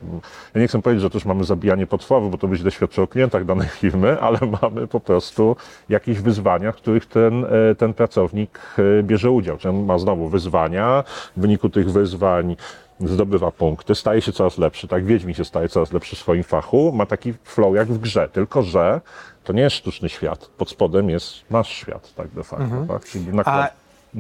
ja 0.54 0.60
nie 0.60 0.68
chcę 0.68 0.82
powiedzieć, 0.82 1.02
że 1.02 1.10
też 1.10 1.24
mamy 1.24 1.44
zabijanie 1.44 1.86
potworów, 1.86 2.30
bo 2.30 2.38
to 2.38 2.48
będzie 2.48 2.70
świadczy 2.70 3.02
o 3.02 3.06
klientach 3.06 3.44
danej 3.44 3.68
firmy, 3.68 4.20
ale 4.26 4.38
mamy 4.62 4.86
po 4.86 5.00
prostu 5.00 5.56
jakieś 5.88 6.20
wyzwania, 6.20 6.72
w 6.72 6.76
których 6.76 7.06
ten, 7.06 7.44
e, 7.44 7.74
ten 7.74 7.94
pracownik 7.94 8.60
bierze 9.02 9.30
udział. 9.30 9.56
Czyli 9.56 9.74
on 9.76 9.84
ma 9.84 9.98
znowu 9.98 10.28
wyzwania, 10.28 11.04
w 11.36 11.40
wyniku 11.40 11.68
tych 11.68 11.92
wyzwań 11.92 12.56
zdobywa 13.00 13.50
punkty, 13.50 13.94
staje 13.94 14.22
się 14.22 14.32
coraz 14.32 14.58
lepszy, 14.58 14.88
tak? 14.88 15.04
Wiedźmin 15.04 15.34
się 15.34 15.44
staje 15.44 15.68
coraz 15.68 15.92
lepszy 15.92 16.16
w 16.16 16.18
swoim 16.18 16.42
fachu, 16.44 16.92
ma 16.92 17.06
taki 17.06 17.34
flow 17.44 17.74
jak 17.76 17.88
w 17.88 17.98
grze, 17.98 18.28
tylko 18.32 18.62
że 18.62 19.00
to 19.44 19.52
nie 19.52 19.62
jest 19.62 19.76
sztuczny 19.76 20.08
świat, 20.08 20.46
pod 20.46 20.70
spodem 20.70 21.10
jest 21.10 21.32
nasz 21.50 21.68
świat, 21.68 22.14
tak 22.14 22.28
de 22.28 22.42
facto, 22.44 22.84
tak? 22.88 23.04
Czyli 23.04 23.24
Mhm. 23.28 23.34
A, 23.46 23.50
nakład... 23.50 23.72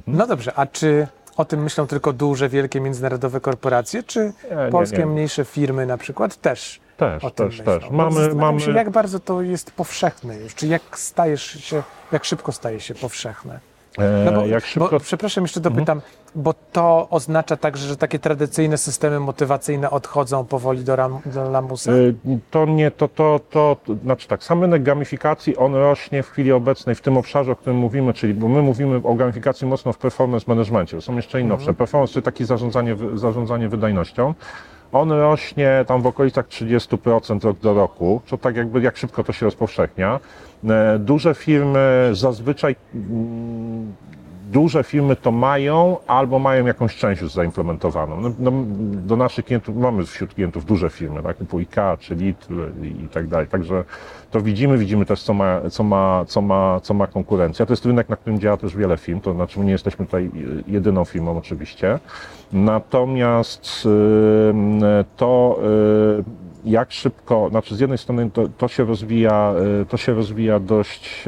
no 0.06 0.26
dobrze, 0.26 0.52
a 0.56 0.66
czy 0.66 1.06
o 1.36 1.44
tym 1.44 1.62
myślą 1.62 1.86
tylko 1.86 2.12
duże, 2.12 2.48
wielkie 2.48 2.80
międzynarodowe 2.80 3.40
korporacje, 3.40 4.02
czy 4.02 4.20
nie, 4.64 4.70
polskie 4.70 4.98
nie. 4.98 5.06
mniejsze 5.06 5.44
firmy 5.44 5.86
na 5.86 5.98
przykład 5.98 6.36
też 6.36 6.80
Też, 6.96 7.24
o 7.24 7.30
tym 7.30 7.48
też, 7.48 7.58
myślą? 7.58 7.80
też. 7.80 7.90
Mamy, 7.90 8.34
mamy... 8.34 8.60
się, 8.60 8.70
jak 8.72 8.90
bardzo 8.90 9.20
to 9.20 9.42
jest 9.42 9.70
powszechne 9.70 10.36
już, 10.36 10.54
czy 10.54 10.66
jak 10.66 10.82
stajesz 10.98 11.42
się, 11.64 11.82
jak 12.12 12.24
szybko 12.24 12.52
staje 12.52 12.80
się 12.80 12.94
powszechne. 12.94 13.60
e, 13.98 14.22
No 14.24 14.32
bo, 14.40 14.46
jak 14.46 14.64
szybko... 14.66 14.88
bo, 14.88 15.00
przepraszam, 15.00 15.44
jeszcze 15.44 15.60
dopytam, 15.60 16.00
bo 16.34 16.54
to 16.72 17.08
oznacza 17.10 17.56
także, 17.56 17.88
że 17.88 17.96
takie 17.96 18.18
tradycyjne 18.18 18.78
systemy 18.78 19.20
motywacyjne 19.20 19.90
odchodzą 19.90 20.44
powoli 20.44 20.84
do, 20.84 20.96
ram, 20.96 21.18
do 21.26 21.50
lamusa? 21.50 21.92
Y, 21.92 22.14
To 22.50 22.66
nie, 22.66 22.90
to, 22.90 23.08
to, 23.08 23.40
to, 23.50 23.76
to, 23.84 23.94
znaczy 24.04 24.28
tak, 24.28 24.44
sam 24.44 24.60
rynek 24.60 24.82
gamifikacji, 24.82 25.56
on 25.56 25.74
rośnie 25.74 26.22
w 26.22 26.30
chwili 26.30 26.52
obecnej 26.52 26.94
w 26.94 27.00
tym 27.00 27.16
obszarze, 27.16 27.52
o 27.52 27.56
którym 27.56 27.78
mówimy, 27.78 28.12
czyli, 28.14 28.34
bo 28.34 28.48
my 28.48 28.62
mówimy 28.62 29.00
o 29.04 29.14
gamifikacji 29.14 29.66
mocno 29.66 29.92
w 29.92 29.98
performance 29.98 30.44
managementie, 30.48 31.00
są 31.00 31.16
jeszcze 31.16 31.40
inne 31.40 31.54
obszary. 31.54 31.74
Performance, 31.74 32.12
czyli 32.12 32.22
takie 32.24 32.44
zarządzanie, 32.44 32.96
zarządzanie 33.14 33.68
wydajnością. 33.68 34.34
On 34.92 35.12
rośnie 35.12 35.84
tam 35.86 36.02
w 36.02 36.06
okolicach 36.06 36.48
30% 36.48 37.44
rok 37.44 37.58
do 37.58 37.74
roku, 37.74 38.20
to 38.30 38.38
tak 38.38 38.56
jakby 38.56 38.80
jak 38.80 38.96
szybko 38.96 39.24
to 39.24 39.32
się 39.32 39.46
rozpowszechnia. 39.46 40.20
E, 40.68 40.98
Duże 40.98 41.34
firmy 41.34 42.10
zazwyczaj 42.12 42.76
mm, 42.94 43.94
duże 44.52 44.84
firmy 44.84 45.16
to 45.16 45.30
mają, 45.30 45.96
albo 46.06 46.38
mają 46.38 46.66
jakąś 46.66 46.96
część 46.96 47.22
już 47.22 47.32
zaimplementowaną. 47.32 48.20
No, 48.20 48.30
no, 48.38 48.52
do 48.92 49.16
naszych 49.16 49.44
klientów, 49.44 49.76
mamy 49.76 50.06
wśród 50.06 50.34
klientów 50.34 50.64
duże 50.64 50.90
firmy, 50.90 51.22
tak, 51.22 51.36
typu 51.36 51.58
IKEA 51.58 51.96
czy 51.98 52.14
Lidl 52.14 52.54
i, 52.82 53.08
tak 53.08 53.26
dalej. 53.26 53.46
Także 53.46 53.84
to 54.30 54.40
widzimy, 54.40 54.78
widzimy 54.78 55.06
też, 55.06 55.22
co 55.22 55.34
ma, 55.34 55.60
co, 55.70 55.82
ma, 55.82 56.24
co, 56.26 56.42
ma, 56.42 56.80
co 56.82 56.94
ma 56.94 57.06
konkurencja. 57.06 57.66
To 57.66 57.72
jest 57.72 57.86
rynek, 57.86 58.08
na 58.08 58.16
którym 58.16 58.40
działa 58.40 58.56
też 58.56 58.76
wiele 58.76 58.96
firm, 58.96 59.20
to 59.20 59.34
znaczy 59.34 59.58
my 59.58 59.64
nie 59.64 59.72
jesteśmy 59.72 60.06
tutaj 60.06 60.30
jedyną 60.66 61.04
firmą 61.04 61.38
oczywiście. 61.38 61.98
Natomiast 62.52 63.86
y, 63.86 65.04
to 65.16 65.60
y, 66.18 66.70
jak 66.70 66.92
szybko, 66.92 67.48
znaczy 67.50 67.76
z 67.76 67.80
jednej 67.80 67.98
strony 67.98 68.30
to, 68.30 68.48
to 68.58 68.68
się 68.68 68.84
rozwija, 68.84 69.54
y, 69.82 69.86
to 69.86 69.96
się 69.96 70.14
rozwija 70.14 70.60
dość 70.60 71.24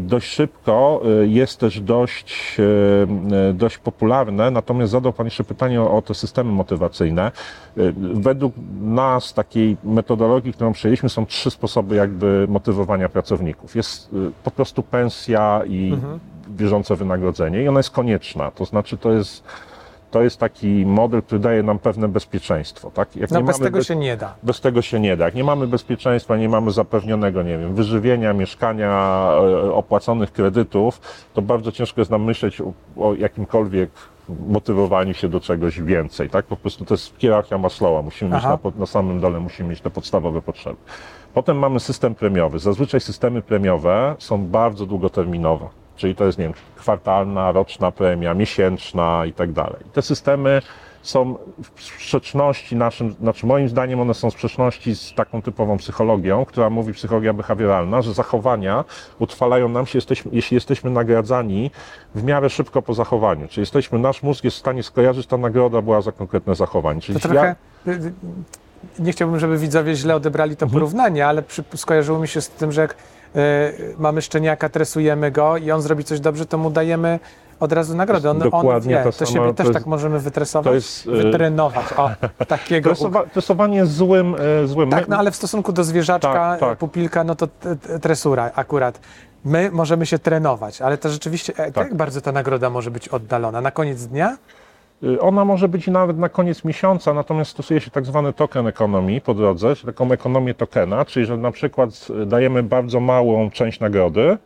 dość 0.00 0.28
szybko, 0.28 1.02
y, 1.22 1.28
jest 1.28 1.60
też 1.60 1.80
dość, 1.80 2.56
y, 3.50 3.54
dość 3.54 3.78
popularne, 3.78 4.50
natomiast 4.50 4.92
zadał 4.92 5.12
Pan 5.12 5.26
jeszcze 5.26 5.44
pytanie 5.44 5.82
o, 5.82 5.96
o 5.96 6.02
te 6.02 6.14
systemy 6.14 6.52
motywacyjne. 6.52 7.32
Według 8.14 8.54
nas, 8.80 9.34
takiej 9.34 9.76
metodologii, 9.84 10.52
którą 10.52 10.72
przyjęliśmy, 10.72 11.08
są 11.08 11.26
trzy 11.26 11.50
sposoby 11.50 11.96
jakby 11.96 12.46
motywowania 12.48 13.08
pracowników. 13.08 13.76
Jest 13.76 14.10
po 14.44 14.50
prostu 14.50 14.82
pensja 14.82 15.62
i 15.68 15.96
bieżące 16.48 16.96
wynagrodzenie 16.96 17.62
i 17.62 17.68
ona 17.68 17.78
jest 17.78 17.90
konieczna, 17.90 18.50
to 18.50 18.64
znaczy 18.64 18.96
to 18.96 19.12
jest 19.12 19.44
to 20.16 20.22
jest 20.22 20.40
taki 20.40 20.86
model, 20.86 21.22
który 21.22 21.38
daje 21.38 21.62
nam 21.62 21.78
pewne 21.78 22.08
bezpieczeństwo. 22.08 22.90
Tak? 22.90 23.16
Jak 23.16 23.30
No 23.30 23.38
nie 23.40 23.44
bez 23.46 23.58
tego 23.58 23.78
bez- 23.78 23.86
się 23.86 23.96
nie 23.96 24.16
da. 24.16 24.34
bez 24.42 24.60
tego 24.60 24.82
się 24.82 25.00
nie 25.00 25.16
da. 25.16 25.24
Jak 25.24 25.34
nie 25.34 25.44
mamy 25.44 25.66
bezpieczeństwa, 25.66 26.36
nie 26.36 26.48
mamy 26.48 26.70
zapewnionego, 26.70 27.42
nie 27.42 27.58
wiem, 27.58 27.74
wyżywienia, 27.74 28.32
mieszkania, 28.32 28.90
e, 29.66 29.72
opłaconych 29.72 30.32
kredytów, 30.32 31.00
to 31.34 31.42
bardzo 31.42 31.72
ciężko 31.72 32.00
jest 32.00 32.10
nam 32.10 32.24
myśleć 32.24 32.60
o, 32.60 32.72
o 32.96 33.14
jakimkolwiek 33.14 33.90
motywowaniu 34.48 35.14
się 35.14 35.28
do 35.28 35.40
czegoś 35.40 35.80
więcej, 35.80 36.30
tak? 36.30 36.46
Po 36.46 36.56
prostu 36.56 36.84
to 36.84 36.94
jest 36.94 37.14
hierarchia 37.18 37.58
Maslowa. 37.58 38.02
Musimy 38.02 38.30
mieć 38.30 38.38
Aha. 38.40 38.50
na, 38.50 38.56
pod- 38.58 38.78
na 38.78 38.86
samym 38.86 39.20
dole, 39.20 39.40
musimy 39.40 39.68
mieć 39.68 39.80
te 39.80 39.90
podstawowe 39.90 40.42
potrzeby. 40.42 40.76
Potem 41.34 41.58
mamy 41.58 41.80
system 41.80 42.14
premiowy. 42.14 42.58
Zazwyczaj 42.58 43.00
systemy 43.00 43.42
premiowe 43.42 44.14
są 44.18 44.46
bardzo 44.46 44.86
długoterminowe. 44.86 45.66
Czyli 45.96 46.14
to 46.14 46.24
jest, 46.24 46.38
nie 46.38 46.44
wiem, 46.44 46.54
kwartalna, 46.76 47.52
roczna 47.52 47.90
premia, 47.90 48.34
miesięczna 48.34 49.26
i 49.26 49.32
tak 49.32 49.52
dalej. 49.52 49.80
Te 49.92 50.02
systemy 50.02 50.62
są 51.02 51.36
w 51.74 51.82
sprzeczności 51.82 52.76
naszym, 52.76 53.12
znaczy 53.12 53.46
moim 53.46 53.68
zdaniem 53.68 54.00
one 54.00 54.14
są 54.14 54.30
w 54.30 54.32
sprzeczności 54.32 54.96
z 54.96 55.14
taką 55.14 55.42
typową 55.42 55.76
psychologią, 55.76 56.44
która 56.44 56.70
mówi 56.70 56.92
psychologia 56.92 57.32
behawioralna, 57.32 58.02
że 58.02 58.14
zachowania 58.14 58.84
utrwalają 59.18 59.68
nam 59.68 59.86
się, 59.86 59.96
jesteśmy, 59.98 60.30
jeśli 60.34 60.54
jesteśmy 60.54 60.90
nagradzani 60.90 61.70
w 62.14 62.24
miarę 62.24 62.50
szybko 62.50 62.82
po 62.82 62.94
zachowaniu. 62.94 63.48
Czyli 63.48 63.62
jesteśmy, 63.62 63.98
nasz 63.98 64.22
mózg 64.22 64.44
jest 64.44 64.56
w 64.56 64.60
stanie 64.60 64.82
skojarzyć, 64.82 65.26
ta 65.26 65.36
nagroda 65.36 65.82
była 65.82 66.00
za 66.00 66.12
konkretne 66.12 66.54
zachowanie. 66.54 67.00
Czyli 67.00 67.20
To 67.20 67.28
trochę. 67.28 67.56
y, 67.86 67.90
y, 67.90 68.12
Nie 68.98 69.12
chciałbym, 69.12 69.38
żeby 69.40 69.58
widzowie 69.58 69.94
źle 69.94 70.14
odebrali 70.16 70.52
Mhm. 70.52 70.68
to 70.70 70.74
porównanie, 70.74 71.26
ale 71.26 71.42
przy, 71.42 71.64
skojarzyło 71.76 72.18
mi 72.18 72.28
się 72.28 72.40
z 72.40 72.48
tym, 72.48 72.72
że 72.72 72.80
jak 72.80 72.92
y, 72.92 73.94
mamy 73.98 74.22
szczeniaka, 74.22 74.68
tresujemy 74.68 75.30
go 75.30 75.56
i 75.56 75.70
on 75.70 75.82
zrobi 75.82 76.04
coś 76.04 76.20
dobrze, 76.20 76.46
to 76.46 76.58
mu 76.58 76.70
dajemy 76.70 77.20
od 77.60 77.72
razu 77.72 77.96
nagrodę. 77.96 78.30
On, 78.30 78.36
on 78.36 78.42
Dokładnie 78.42 78.90
wie, 78.94 78.96
ta 78.96 79.12
to 79.12 79.12
sama- 79.12 79.32
siebie 79.32 79.46
to 79.46 79.54
też 79.54 79.66
jest- 79.66 79.74
tak 79.78 79.86
możemy 79.86 80.18
wytresować, 80.20 80.70
to 80.70 80.74
jest, 80.74 81.06
y, 81.06 81.10
wytrenować. 81.10 81.86
O, 81.96 82.10
takiego. 82.48 82.90
Tresowa, 82.90 83.22
tresowanie 83.26 83.76
jest 83.76 83.92
złym, 83.94 84.36
e, 84.64 84.66
złym. 84.66 84.90
Tak, 84.90 85.08
no 85.08 85.16
ale 85.18 85.30
w 85.30 85.36
stosunku 85.36 85.72
do 85.72 85.84
zwierzaczka, 85.84 86.32
Tak, 86.32 86.60
tak. 86.60 86.78
pupilka, 86.78 87.24
no 87.24 87.34
to 87.34 87.48
tresura 88.00 88.50
akurat. 88.54 89.00
My 89.44 89.70
możemy 89.72 90.06
się 90.06 90.18
trenować, 90.18 90.82
ale 90.82 90.98
to 90.98 91.08
rzeczywiście, 91.08 91.52
e, 91.56 91.72
Tak. 91.72 91.76
jak 91.76 91.94
bardzo 91.94 92.20
ta 92.20 92.32
nagroda 92.32 92.70
może 92.70 92.90
być 92.90 93.08
oddalona? 93.08 93.60
Na 93.60 93.70
koniec 93.70 94.06
dnia? 94.06 94.36
Y, 95.04 95.20
Ona 95.20 95.44
może 95.44 95.68
być 95.68 95.86
nawet 95.86 96.18
na 96.18 96.28
koniec 96.28 96.64
miesiąca, 96.64 97.14
natomiast 97.14 97.50
stosuje 97.50 97.80
się 97.80 97.90
tak 97.90 98.06
zwany 98.06 98.32
token 98.32 98.66
economy 98.66 99.20
po 99.20 99.34
drodze, 99.34 99.76
czyli 99.76 99.86
taką 99.86 100.12
ekonomię 100.12 100.54
tokena, 100.54 101.04
czyli 101.04 101.26
że 101.26 101.36
na 101.36 101.50
przykład 101.50 102.06
y, 102.22 102.26
dajemy 102.26 102.62
bardzo 102.62 103.00
małą 103.00 103.50
część 103.50 103.80
nagrody 103.80 104.38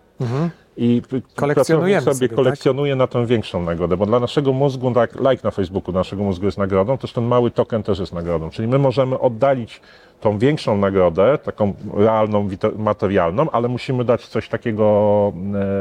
i 0.76 1.02
p- 1.10 1.20
Kolekcjonujemy 1.36 2.00
sobie, 2.02 2.14
sobie, 2.14 2.28
tak? 2.28 2.36
kolekcjonuje 2.36 2.96
na 2.96 3.06
tę 3.06 3.26
większą 3.26 3.62
nagrodę, 3.62 3.96
bo 3.96 4.06
dla 4.06 4.20
naszego 4.20 4.52
mózgu, 4.52 4.92
tak 4.94 5.14
like 5.14 5.40
na 5.44 5.50
Facebooku 5.50 5.92
naszego 5.94 6.22
mózgu 6.22 6.46
jest 6.46 6.58
nagrodą, 6.58 6.98
też 6.98 7.12
ten 7.12 7.24
mały 7.24 7.50
token 7.50 7.82
też 7.82 7.98
jest 7.98 8.12
nagrodą, 8.12 8.50
czyli 8.50 8.68
my 8.68 8.78
możemy 8.78 9.18
oddalić 9.18 9.80
tą 10.20 10.38
większą 10.38 10.76
nagrodę, 10.76 11.38
taką 11.38 11.72
realną, 11.94 12.48
materialną, 12.76 13.50
ale 13.50 13.68
musimy 13.68 14.04
dać 14.04 14.28
coś 14.28 14.48
takiego 14.48 15.32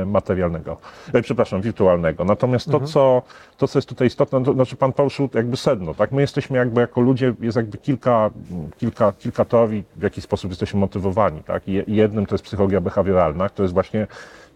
e, 0.02 0.06
materialnego, 0.06 0.78
e, 1.14 1.22
przepraszam, 1.22 1.62
wirtualnego. 1.62 2.26
Natomiast 2.26 2.72
to, 2.72 2.80
co, 2.80 3.22
to, 3.58 3.68
co 3.68 3.80
jest 3.80 3.90
tutaj 3.90 4.08
istotne, 4.08 4.44
to 4.44 4.54
znaczy 4.54 4.76
pan 4.76 4.94
poruszył 4.94 5.30
jakby 5.34 5.58
sedno, 5.58 5.94
tak? 5.94 6.12
My 6.12 6.22
jesteśmy 6.22 6.58
jakby 6.58 6.82
jako 6.82 7.02
ludzie, 7.02 7.34
jest 7.40 7.58
jakby 7.58 7.78
kilka, 7.78 8.30
kilka, 8.78 9.12
kilka 9.12 9.46
teorii, 9.46 9.84
w 9.96 10.04
jaki 10.04 10.22
sposób 10.22 10.52
jesteśmy 10.52 10.80
motywowani, 10.80 11.44
tak? 11.44 11.68
I 11.68 11.84
jednym 11.88 12.26
to 12.26 12.36
jest 12.36 12.46
psychologia 12.46 12.82
behawioralna, 12.82 13.50
to 13.50 13.64
jest 13.64 13.74
właśnie 13.74 14.08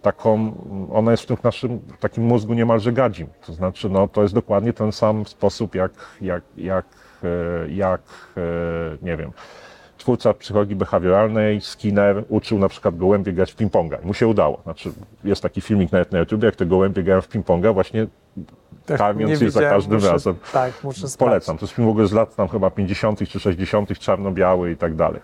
taką, 0.02 0.54
ona 0.94 1.12
jest 1.12 1.24
w 1.24 1.26
tym 1.26 1.38
naszym 1.44 1.80
takim 2.00 2.24
mózgu 2.24 2.54
niemalże 2.54 2.92
gadzim. 2.92 3.28
To 3.46 3.54
znaczy, 3.54 3.90
no, 3.90 4.08
to 4.08 4.22
jest 4.22 4.34
dokładnie 4.34 4.74
ten 4.74 4.92
sam 4.92 5.26
sposób, 5.26 5.76
jak, 5.76 5.92
jak, 6.22 6.44
jak, 6.58 6.86
e, 7.24 7.70
jak 7.70 8.02
nie 9.02 9.18
wiem, 9.18 9.32
twórca 10.04 10.34
psychologii 10.34 10.76
behawioralnej, 10.76 11.62
Skinner, 11.62 12.24
uczył 12.30 12.60
na 12.60 12.70
przykład 12.70 12.98
gołębie 12.98 13.34
grać 13.34 13.52
w 13.52 13.56
ping-ponga. 13.56 14.04
I 14.04 14.06
mu 14.06 14.14
się 14.14 14.28
udało. 14.28 14.62
Znaczy, 14.64 14.92
jest 15.24 15.42
taki 15.42 15.62
filmik 15.62 15.92
nawet 15.92 16.12
na 16.12 16.20
YouTube, 16.20 16.44
jak 16.44 16.56
te 16.56 16.66
gołębie 16.66 17.04
grają 17.04 17.22
w 17.22 17.30
ping-ponga, 17.30 17.74
właśnie 17.74 18.08
Tak, 18.86 18.98
Karmiąc 18.98 19.40
nie 19.40 19.46
je 19.46 19.52
za 19.52 19.62
każdym 19.62 19.96
muszę, 19.96 20.12
razem. 20.12 20.36
Tak, 20.54 20.74
muszę 20.84 20.98
sprawdzić. 20.98 21.18
Polecam. 21.18 21.58
To 21.58 21.66
jest 21.66 21.76
film 21.76 21.88
w 21.88 21.92
ogóle 21.92 22.08
z 22.08 22.12
lat 22.12 22.36
tam 22.36 22.48
chyba 22.48 22.70
50. 22.70 23.30
czy 23.30 23.40
60., 23.40 24.00
czarno-biały 24.00 24.72
i 24.72 24.78
tak 24.78 24.96
dalej. 24.96 25.22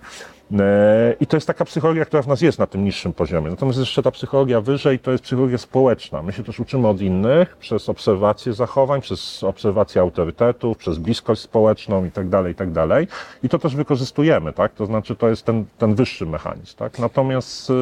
E, 0.51 1.15
I 1.19 1.27
to 1.27 1.37
jest 1.37 1.47
taka 1.47 1.65
psychologia, 1.65 2.05
która 2.05 2.21
w 2.21 2.27
nas 2.27 2.41
jest 2.41 2.59
na 2.59 2.67
tym 2.67 2.83
niższym 2.83 3.13
poziomie. 3.13 3.49
Natomiast 3.49 3.79
jeszcze 3.79 4.03
ta 4.03 4.11
psychologia 4.11 4.61
wyżej 4.61 4.99
to 4.99 5.11
jest 5.11 5.23
psychologia 5.23 5.57
społeczna. 5.57 6.23
My 6.23 6.31
się 6.31 6.43
też 6.43 6.59
uczymy 6.59 6.87
od 6.87 7.01
innych 7.01 7.57
przez 7.57 7.89
obserwację 7.89 8.53
zachowań, 8.53 9.01
przez 9.01 9.43
obserwację 9.43 10.01
autorytetów, 10.01 10.77
przez 10.77 10.97
bliskość 10.97 11.41
społeczną 11.41 12.05
i 12.05 12.11
tak 12.11 12.29
dalej, 12.29 12.51
i 12.51 12.55
tak 12.55 12.71
dalej. 12.71 13.07
I 13.43 13.49
to 13.49 13.59
też 13.59 13.75
wykorzystujemy, 13.75 14.53
tak? 14.53 14.73
To 14.73 14.85
znaczy 14.85 15.15
to 15.15 15.29
jest 15.29 15.45
ten, 15.45 15.65
ten 15.77 15.95
wyższy 15.95 16.25
mechanizm, 16.25 16.77
tak? 16.77 16.99
Natomiast 16.99 17.69
y, 17.69 17.73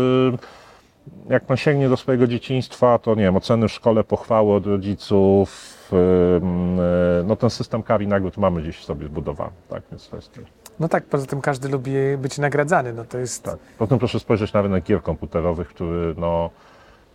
jak 1.29 1.45
pan 1.45 1.57
sięgnie 1.57 1.89
do 1.89 1.97
swojego 1.97 2.27
dzieciństwa, 2.27 2.99
to 2.99 3.15
nie 3.15 3.23
wiem, 3.23 3.35
oceny 3.35 3.67
w 3.67 3.71
szkole, 3.71 4.03
pochwały 4.03 4.53
od 4.53 4.65
rodziców, 4.65 5.73
y, 5.93 7.25
no 7.25 7.35
ten 7.35 7.49
system 7.49 7.83
kar 7.83 8.01
i 8.01 8.07
nagród 8.07 8.37
mamy 8.37 8.61
gdzieś 8.61 8.85
sobie 8.85 9.05
zbudowany, 9.05 9.51
tak, 9.69 9.83
więc 9.91 10.09
to 10.09 10.15
jest... 10.15 10.39
No 10.79 10.87
tak, 10.87 11.05
poza 11.05 11.25
tym 11.25 11.41
każdy 11.41 11.69
lubi 11.69 11.91
być 12.17 12.37
nagradzany, 12.37 12.93
no 12.93 13.05
to 13.05 13.17
jest... 13.17 13.43
Tak. 13.43 13.57
Potem 13.77 13.99
proszę 13.99 14.19
spojrzeć 14.19 14.53
na 14.53 14.61
rynek 14.61 14.83
gier 14.83 15.01
komputerowych, 15.01 15.67
który 15.67 16.15
no, 16.17 16.49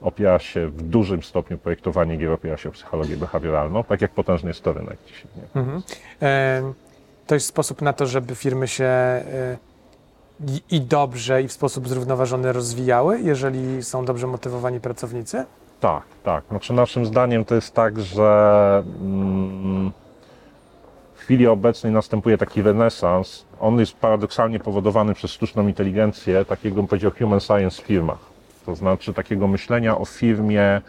opiera 0.01 0.39
się 0.39 0.69
w 0.69 0.83
dużym 0.83 1.23
stopniu, 1.23 1.59
projektowanie 1.59 2.17
gier 2.17 2.33
opiera 2.33 2.57
się 2.57 2.69
o 2.69 2.73
psychologię 2.73 3.17
behawioralną, 3.17 3.85
tak 3.85 4.01
jak 4.01 4.11
potężny 4.11 4.51
jest 4.51 4.63
to 4.63 4.73
rynek 4.73 4.99
dzisiaj. 5.07 5.27
Mhm. 5.55 5.83
E, 6.23 6.73
To 7.27 7.35
jest 7.35 7.47
sposób 7.47 7.83
na 7.83 7.93
to, 7.93 8.07
żeby 8.07 8.35
firmy 8.35 8.69
się 8.69 8.85
e, 8.85 9.57
i, 10.71 10.81
dobrze, 10.81 11.43
i 11.43 11.49
w 11.49 11.53
sposób 11.53 11.89
zrównoważony 11.89 12.53
rozwijały, 12.53 13.21
jeżeli 13.21 13.83
są 13.83 14.05
dobrze 14.05 14.27
motywowani 14.27 14.81
pracownicy? 14.81 15.45
Tak, 15.81 16.03
tak. 16.23 16.45
Znaczy 16.49 16.73
naszym 16.73 17.07
zdaniem 17.07 17.45
to 17.45 17.55
jest 17.55 17.75
tak, 17.75 18.01
że 18.01 18.83
mm, 19.01 19.93
w 21.15 21.19
chwili 21.19 21.47
obecnej 21.47 21.93
następuje 21.93 22.39
taki 22.39 22.63
renesans. 22.63 23.45
On 23.61 23.79
jest 23.79 23.97
paradoksalnie 23.97 24.61
powodowany 24.61 25.15
przez 25.15 25.31
sztuczną 25.31 25.69
inteligencję, 25.69 26.45
takiego 26.45 26.77
bym 26.77 26.87
powiedział 26.87 27.11
human 27.19 27.41
science 27.41 27.83
w 27.83 27.87
firmach. 27.87 28.19
To 28.67 28.75
znaczy 28.75 29.15
takiego 29.15 29.49
myślenia 29.49 29.99
o 29.99 30.05
firmie 30.05 30.81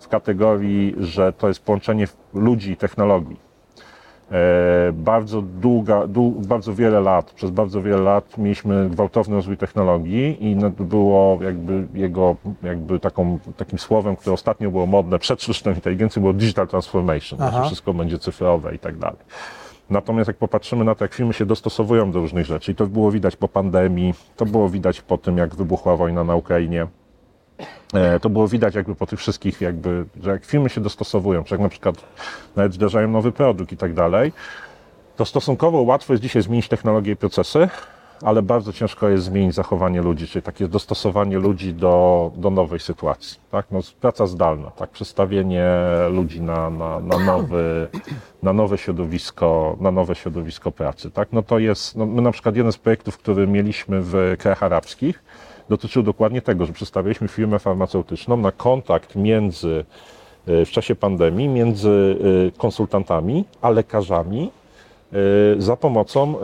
w 0.00 0.08
kategorii, 0.08 0.94
że 0.98 1.32
to 1.32 1.48
jest 1.48 1.64
połączenie 1.64 2.08
ludzi 2.34 2.70
i 2.70 2.76
technologii. 2.76 3.49
E, 4.30 4.92
bardzo 4.92 5.42
długa, 5.42 6.06
dłu, 6.06 6.30
bardzo 6.30 6.74
wiele 6.74 7.00
lat, 7.00 7.32
przez 7.32 7.50
bardzo 7.50 7.82
wiele 7.82 8.00
lat 8.00 8.38
mieliśmy 8.38 8.90
gwałtowny 8.90 9.34
rozwój 9.36 9.56
technologii 9.56 10.50
i 10.50 10.56
było 10.80 11.38
jakby 11.42 11.86
jego, 11.94 12.36
jakby 12.62 13.00
taką, 13.00 13.38
takim 13.56 13.78
słowem, 13.78 14.16
które 14.16 14.34
ostatnio 14.34 14.70
było 14.70 14.86
modne 14.86 15.18
przed 15.18 15.42
sztuczną 15.42 15.72
inteligencją, 15.72 16.22
było 16.22 16.32
digital 16.32 16.68
transformation, 16.68 17.38
że 17.52 17.62
wszystko 17.64 17.94
będzie 17.94 18.18
cyfrowe 18.18 18.74
i 18.74 18.78
tak 18.78 18.98
dalej. 18.98 19.18
Natomiast 19.90 20.28
jak 20.28 20.36
popatrzymy 20.36 20.84
na 20.84 20.94
to, 20.94 21.04
jak 21.04 21.14
firmy 21.14 21.32
się 21.32 21.46
dostosowują 21.46 22.12
do 22.12 22.20
różnych 22.20 22.46
rzeczy, 22.46 22.72
i 22.72 22.74
to 22.74 22.86
było 22.86 23.10
widać 23.10 23.36
po 23.36 23.48
pandemii, 23.48 24.14
to 24.36 24.46
było 24.46 24.68
widać 24.68 25.00
po 25.00 25.18
tym, 25.18 25.38
jak 25.38 25.54
wybuchła 25.54 25.96
wojna 25.96 26.24
na 26.24 26.36
Ukrainie, 26.36 26.86
to 28.20 28.30
było 28.30 28.48
widać 28.48 28.74
jakby 28.74 28.94
po 28.94 29.06
tych 29.06 29.18
wszystkich 29.18 29.60
jakby, 29.60 30.04
że 30.22 30.30
jak 30.30 30.44
firmy 30.44 30.68
się 30.68 30.80
dostosowują, 30.80 31.44
czy 31.44 31.54
jak 31.54 31.60
na 31.60 31.68
przykład 31.68 31.96
nawet 32.56 32.72
wdrażają 32.72 33.08
nowy 33.08 33.32
produkt 33.32 33.72
i 33.72 33.76
tak 33.76 33.94
dalej, 33.94 34.32
to 35.16 35.24
stosunkowo 35.24 35.82
łatwo 35.82 36.12
jest 36.12 36.22
dzisiaj 36.22 36.42
zmienić 36.42 36.68
technologię 36.68 37.12
i 37.12 37.16
procesy, 37.16 37.68
ale 38.22 38.42
bardzo 38.42 38.72
ciężko 38.72 39.08
jest 39.08 39.24
zmienić 39.24 39.54
zachowanie 39.54 40.02
ludzi, 40.02 40.28
czyli 40.28 40.42
takie 40.42 40.68
dostosowanie 40.68 41.38
ludzi 41.38 41.74
do, 41.74 42.30
do 42.36 42.50
nowej 42.50 42.80
sytuacji. 42.80 43.38
Tak? 43.50 43.66
No, 43.70 43.80
praca 44.00 44.26
zdalna, 44.26 44.70
tak? 44.70 44.90
przestawienie 44.90 45.66
ludzi 46.10 46.42
na, 46.42 46.70
na, 46.70 47.00
na, 47.00 47.18
nowy, 47.18 47.88
na 48.42 48.52
nowe 48.52 48.78
środowisko, 48.78 49.76
na 49.80 49.90
nowe 49.90 50.14
środowisko 50.14 50.72
pracy. 50.72 51.10
Tak? 51.10 51.28
No 51.32 51.42
to 51.42 51.58
jest, 51.58 51.96
no 51.96 52.06
my 52.06 52.22
na 52.22 52.32
przykład 52.32 52.56
jeden 52.56 52.72
z 52.72 52.78
projektów, 52.78 53.18
który 53.18 53.46
mieliśmy 53.46 54.00
w 54.02 54.34
krajach 54.38 54.62
arabskich, 54.62 55.22
dotyczył 55.70 56.02
dokładnie 56.02 56.42
tego, 56.42 56.66
że 56.66 56.72
przedstawiliśmy 56.72 57.28
firmę 57.28 57.58
farmaceutyczną 57.58 58.36
na 58.36 58.52
kontakt 58.52 59.16
między 59.16 59.84
e, 60.46 60.64
w 60.64 60.70
czasie 60.70 60.94
pandemii 60.94 61.48
między 61.48 62.16
e, 62.48 62.58
konsultantami 62.58 63.44
a 63.62 63.70
lekarzami 63.70 64.50
e, 65.12 65.16
za 65.58 65.76
pomocą 65.76 66.34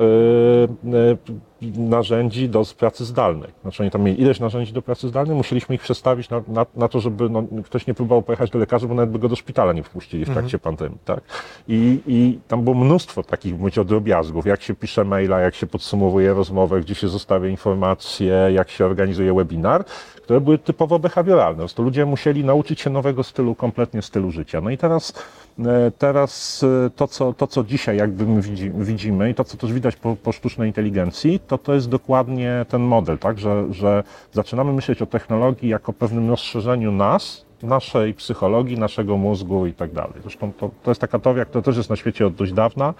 narzędzi 1.62 2.48
do 2.48 2.64
pracy 2.78 3.04
zdalnej. 3.04 3.50
Znaczy 3.62 3.82
oni 3.82 3.90
tam 3.90 4.02
mieli 4.02 4.20
ileś 4.20 4.40
narzędzi 4.40 4.72
do 4.72 4.82
pracy 4.82 5.08
zdalnej, 5.08 5.36
musieliśmy 5.36 5.74
ich 5.74 5.80
przestawić 5.80 6.30
na, 6.30 6.42
na, 6.48 6.66
na 6.76 6.88
to, 6.88 7.00
żeby 7.00 7.28
no, 7.28 7.42
ktoś 7.64 7.86
nie 7.86 7.94
próbował 7.94 8.22
pojechać 8.22 8.50
do 8.50 8.58
lekarza, 8.58 8.86
bo 8.86 8.94
nawet 8.94 9.10
by 9.10 9.18
go 9.18 9.28
do 9.28 9.36
szpitala 9.36 9.72
nie 9.72 9.82
wpuścili 9.82 10.24
w 10.24 10.30
trakcie 10.30 10.58
pandemii. 10.58 10.98
Tak? 11.04 11.20
I, 11.68 12.00
I 12.06 12.38
tam 12.48 12.62
było 12.62 12.76
mnóstwo 12.76 13.22
takich 13.22 13.58
mówię, 13.58 13.84
drobiazgów, 13.84 14.46
jak 14.46 14.62
się 14.62 14.74
pisze 14.74 15.04
maila, 15.04 15.40
jak 15.40 15.54
się 15.54 15.66
podsumowuje 15.66 16.34
rozmowę, 16.34 16.80
gdzie 16.80 16.94
się 16.94 17.08
zostawia 17.08 17.48
informacje, 17.48 18.48
jak 18.52 18.70
się 18.70 18.86
organizuje 18.86 19.34
webinar, 19.34 19.84
które 20.26 20.40
były 20.40 20.58
typowo 20.58 20.98
behawioralne. 20.98 21.58
Prostu 21.58 21.82
ludzie 21.82 22.06
musieli 22.06 22.44
nauczyć 22.44 22.80
się 22.80 22.90
nowego 22.90 23.22
stylu, 23.22 23.54
kompletnie 23.54 24.02
stylu 24.02 24.30
życia. 24.30 24.60
No 24.60 24.70
i 24.70 24.78
teraz, 24.78 25.12
e, 25.58 25.90
teraz 25.98 26.62
e, 26.86 26.90
to, 26.90 27.08
co, 27.08 27.32
to, 27.32 27.46
co 27.46 27.64
dzisiaj 27.64 27.96
jakby 27.96 28.26
my 28.26 28.42
widzi, 28.42 28.70
widzimy 28.70 29.30
i 29.30 29.34
to, 29.34 29.44
co 29.44 29.56
też 29.56 29.72
widać 29.72 29.96
po, 29.96 30.16
po 30.16 30.32
sztucznej 30.32 30.68
inteligencji, 30.68 31.40
to 31.46 31.59
to 31.59 31.74
jest 31.74 31.88
dokładnie 31.88 32.66
ten 32.68 32.82
model, 32.82 33.18
tak? 33.18 33.38
że, 33.38 33.64
że 33.70 34.02
zaczynamy 34.32 34.72
myśleć 34.72 35.02
o 35.02 35.06
technologii 35.06 35.68
jako 35.68 35.92
pewnym 35.92 36.30
rozszerzeniu 36.30 36.92
nas, 36.92 37.46
naszej 37.62 38.14
psychologii, 38.14 38.78
naszego 38.78 39.16
mózgu 39.16 39.66
i 39.66 39.72
tak 39.74 39.92
dalej. 39.92 40.12
Zresztą 40.22 40.52
to, 40.52 40.70
to 40.82 40.90
jest 40.90 41.00
taka 41.00 41.18
teoria, 41.18 41.44
która 41.44 41.62
też 41.62 41.76
jest 41.76 41.90
na 41.90 41.96
świecie 41.96 42.26
od 42.26 42.35
dość 42.35 42.52
dawna, 42.52 42.94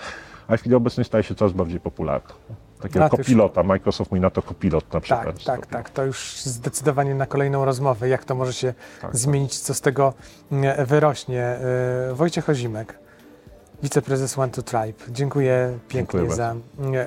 a 0.49 0.57
w 0.57 0.61
chwili 0.61 0.75
obecnej 0.75 1.05
staje 1.05 1.25
się 1.25 1.35
coraz 1.35 1.53
bardziej 1.53 1.81
popularna. 1.81 2.35
Takiego 2.81 3.05
A, 3.05 3.09
to 3.09 3.17
już- 3.17 3.27
kopilota, 3.27 3.63
Microsoft 3.63 4.11
mówi 4.11 4.21
na 4.21 4.31
to 4.31 4.43
kopilot 4.43 4.93
na 4.93 5.01
przykład. 5.01 5.25
Tak, 5.45 5.45
tak, 5.45 5.67
tak. 5.67 5.91
To 5.91 6.05
już 6.05 6.43
zdecydowanie 6.45 7.15
na 7.15 7.27
kolejną 7.27 7.65
rozmowę, 7.65 8.09
jak 8.09 8.25
to 8.25 8.35
może 8.35 8.53
się 8.53 8.75
Tak, 9.03 9.17
zmienić, 9.17 9.59
co 9.59 9.75
z 9.75 9.81
tego 9.81 10.13
mm, 10.53 10.87
wyrośnie. 10.87 11.43
E, 11.43 12.15
Wojciech 12.15 12.49
Ozimek, 12.49 12.99
wiceprezes 13.83 14.39
One 14.39 14.53
to 14.53 14.63
Tribe. 14.63 15.05
Dziękuję 15.09 15.79
pięknie 15.89 16.21
Dziękuję 16.21 16.37
za 16.37 16.55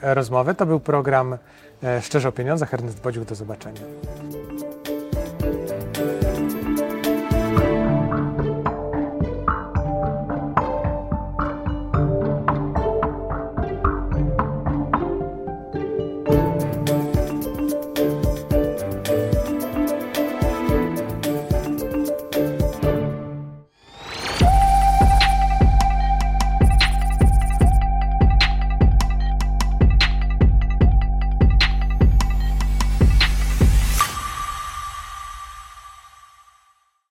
rozmowę. 0.01 0.55
To 0.55 0.65
był 0.65 0.79
program 0.79 1.38
e, 1.84 2.01
Szczerze 2.01 2.29
o 2.29 2.32
pieniądzach. 2.32 2.73
Ernest 2.73 3.01
Bodziuk, 3.01 3.25
do 3.25 3.36
zobaczenia. 3.36 3.82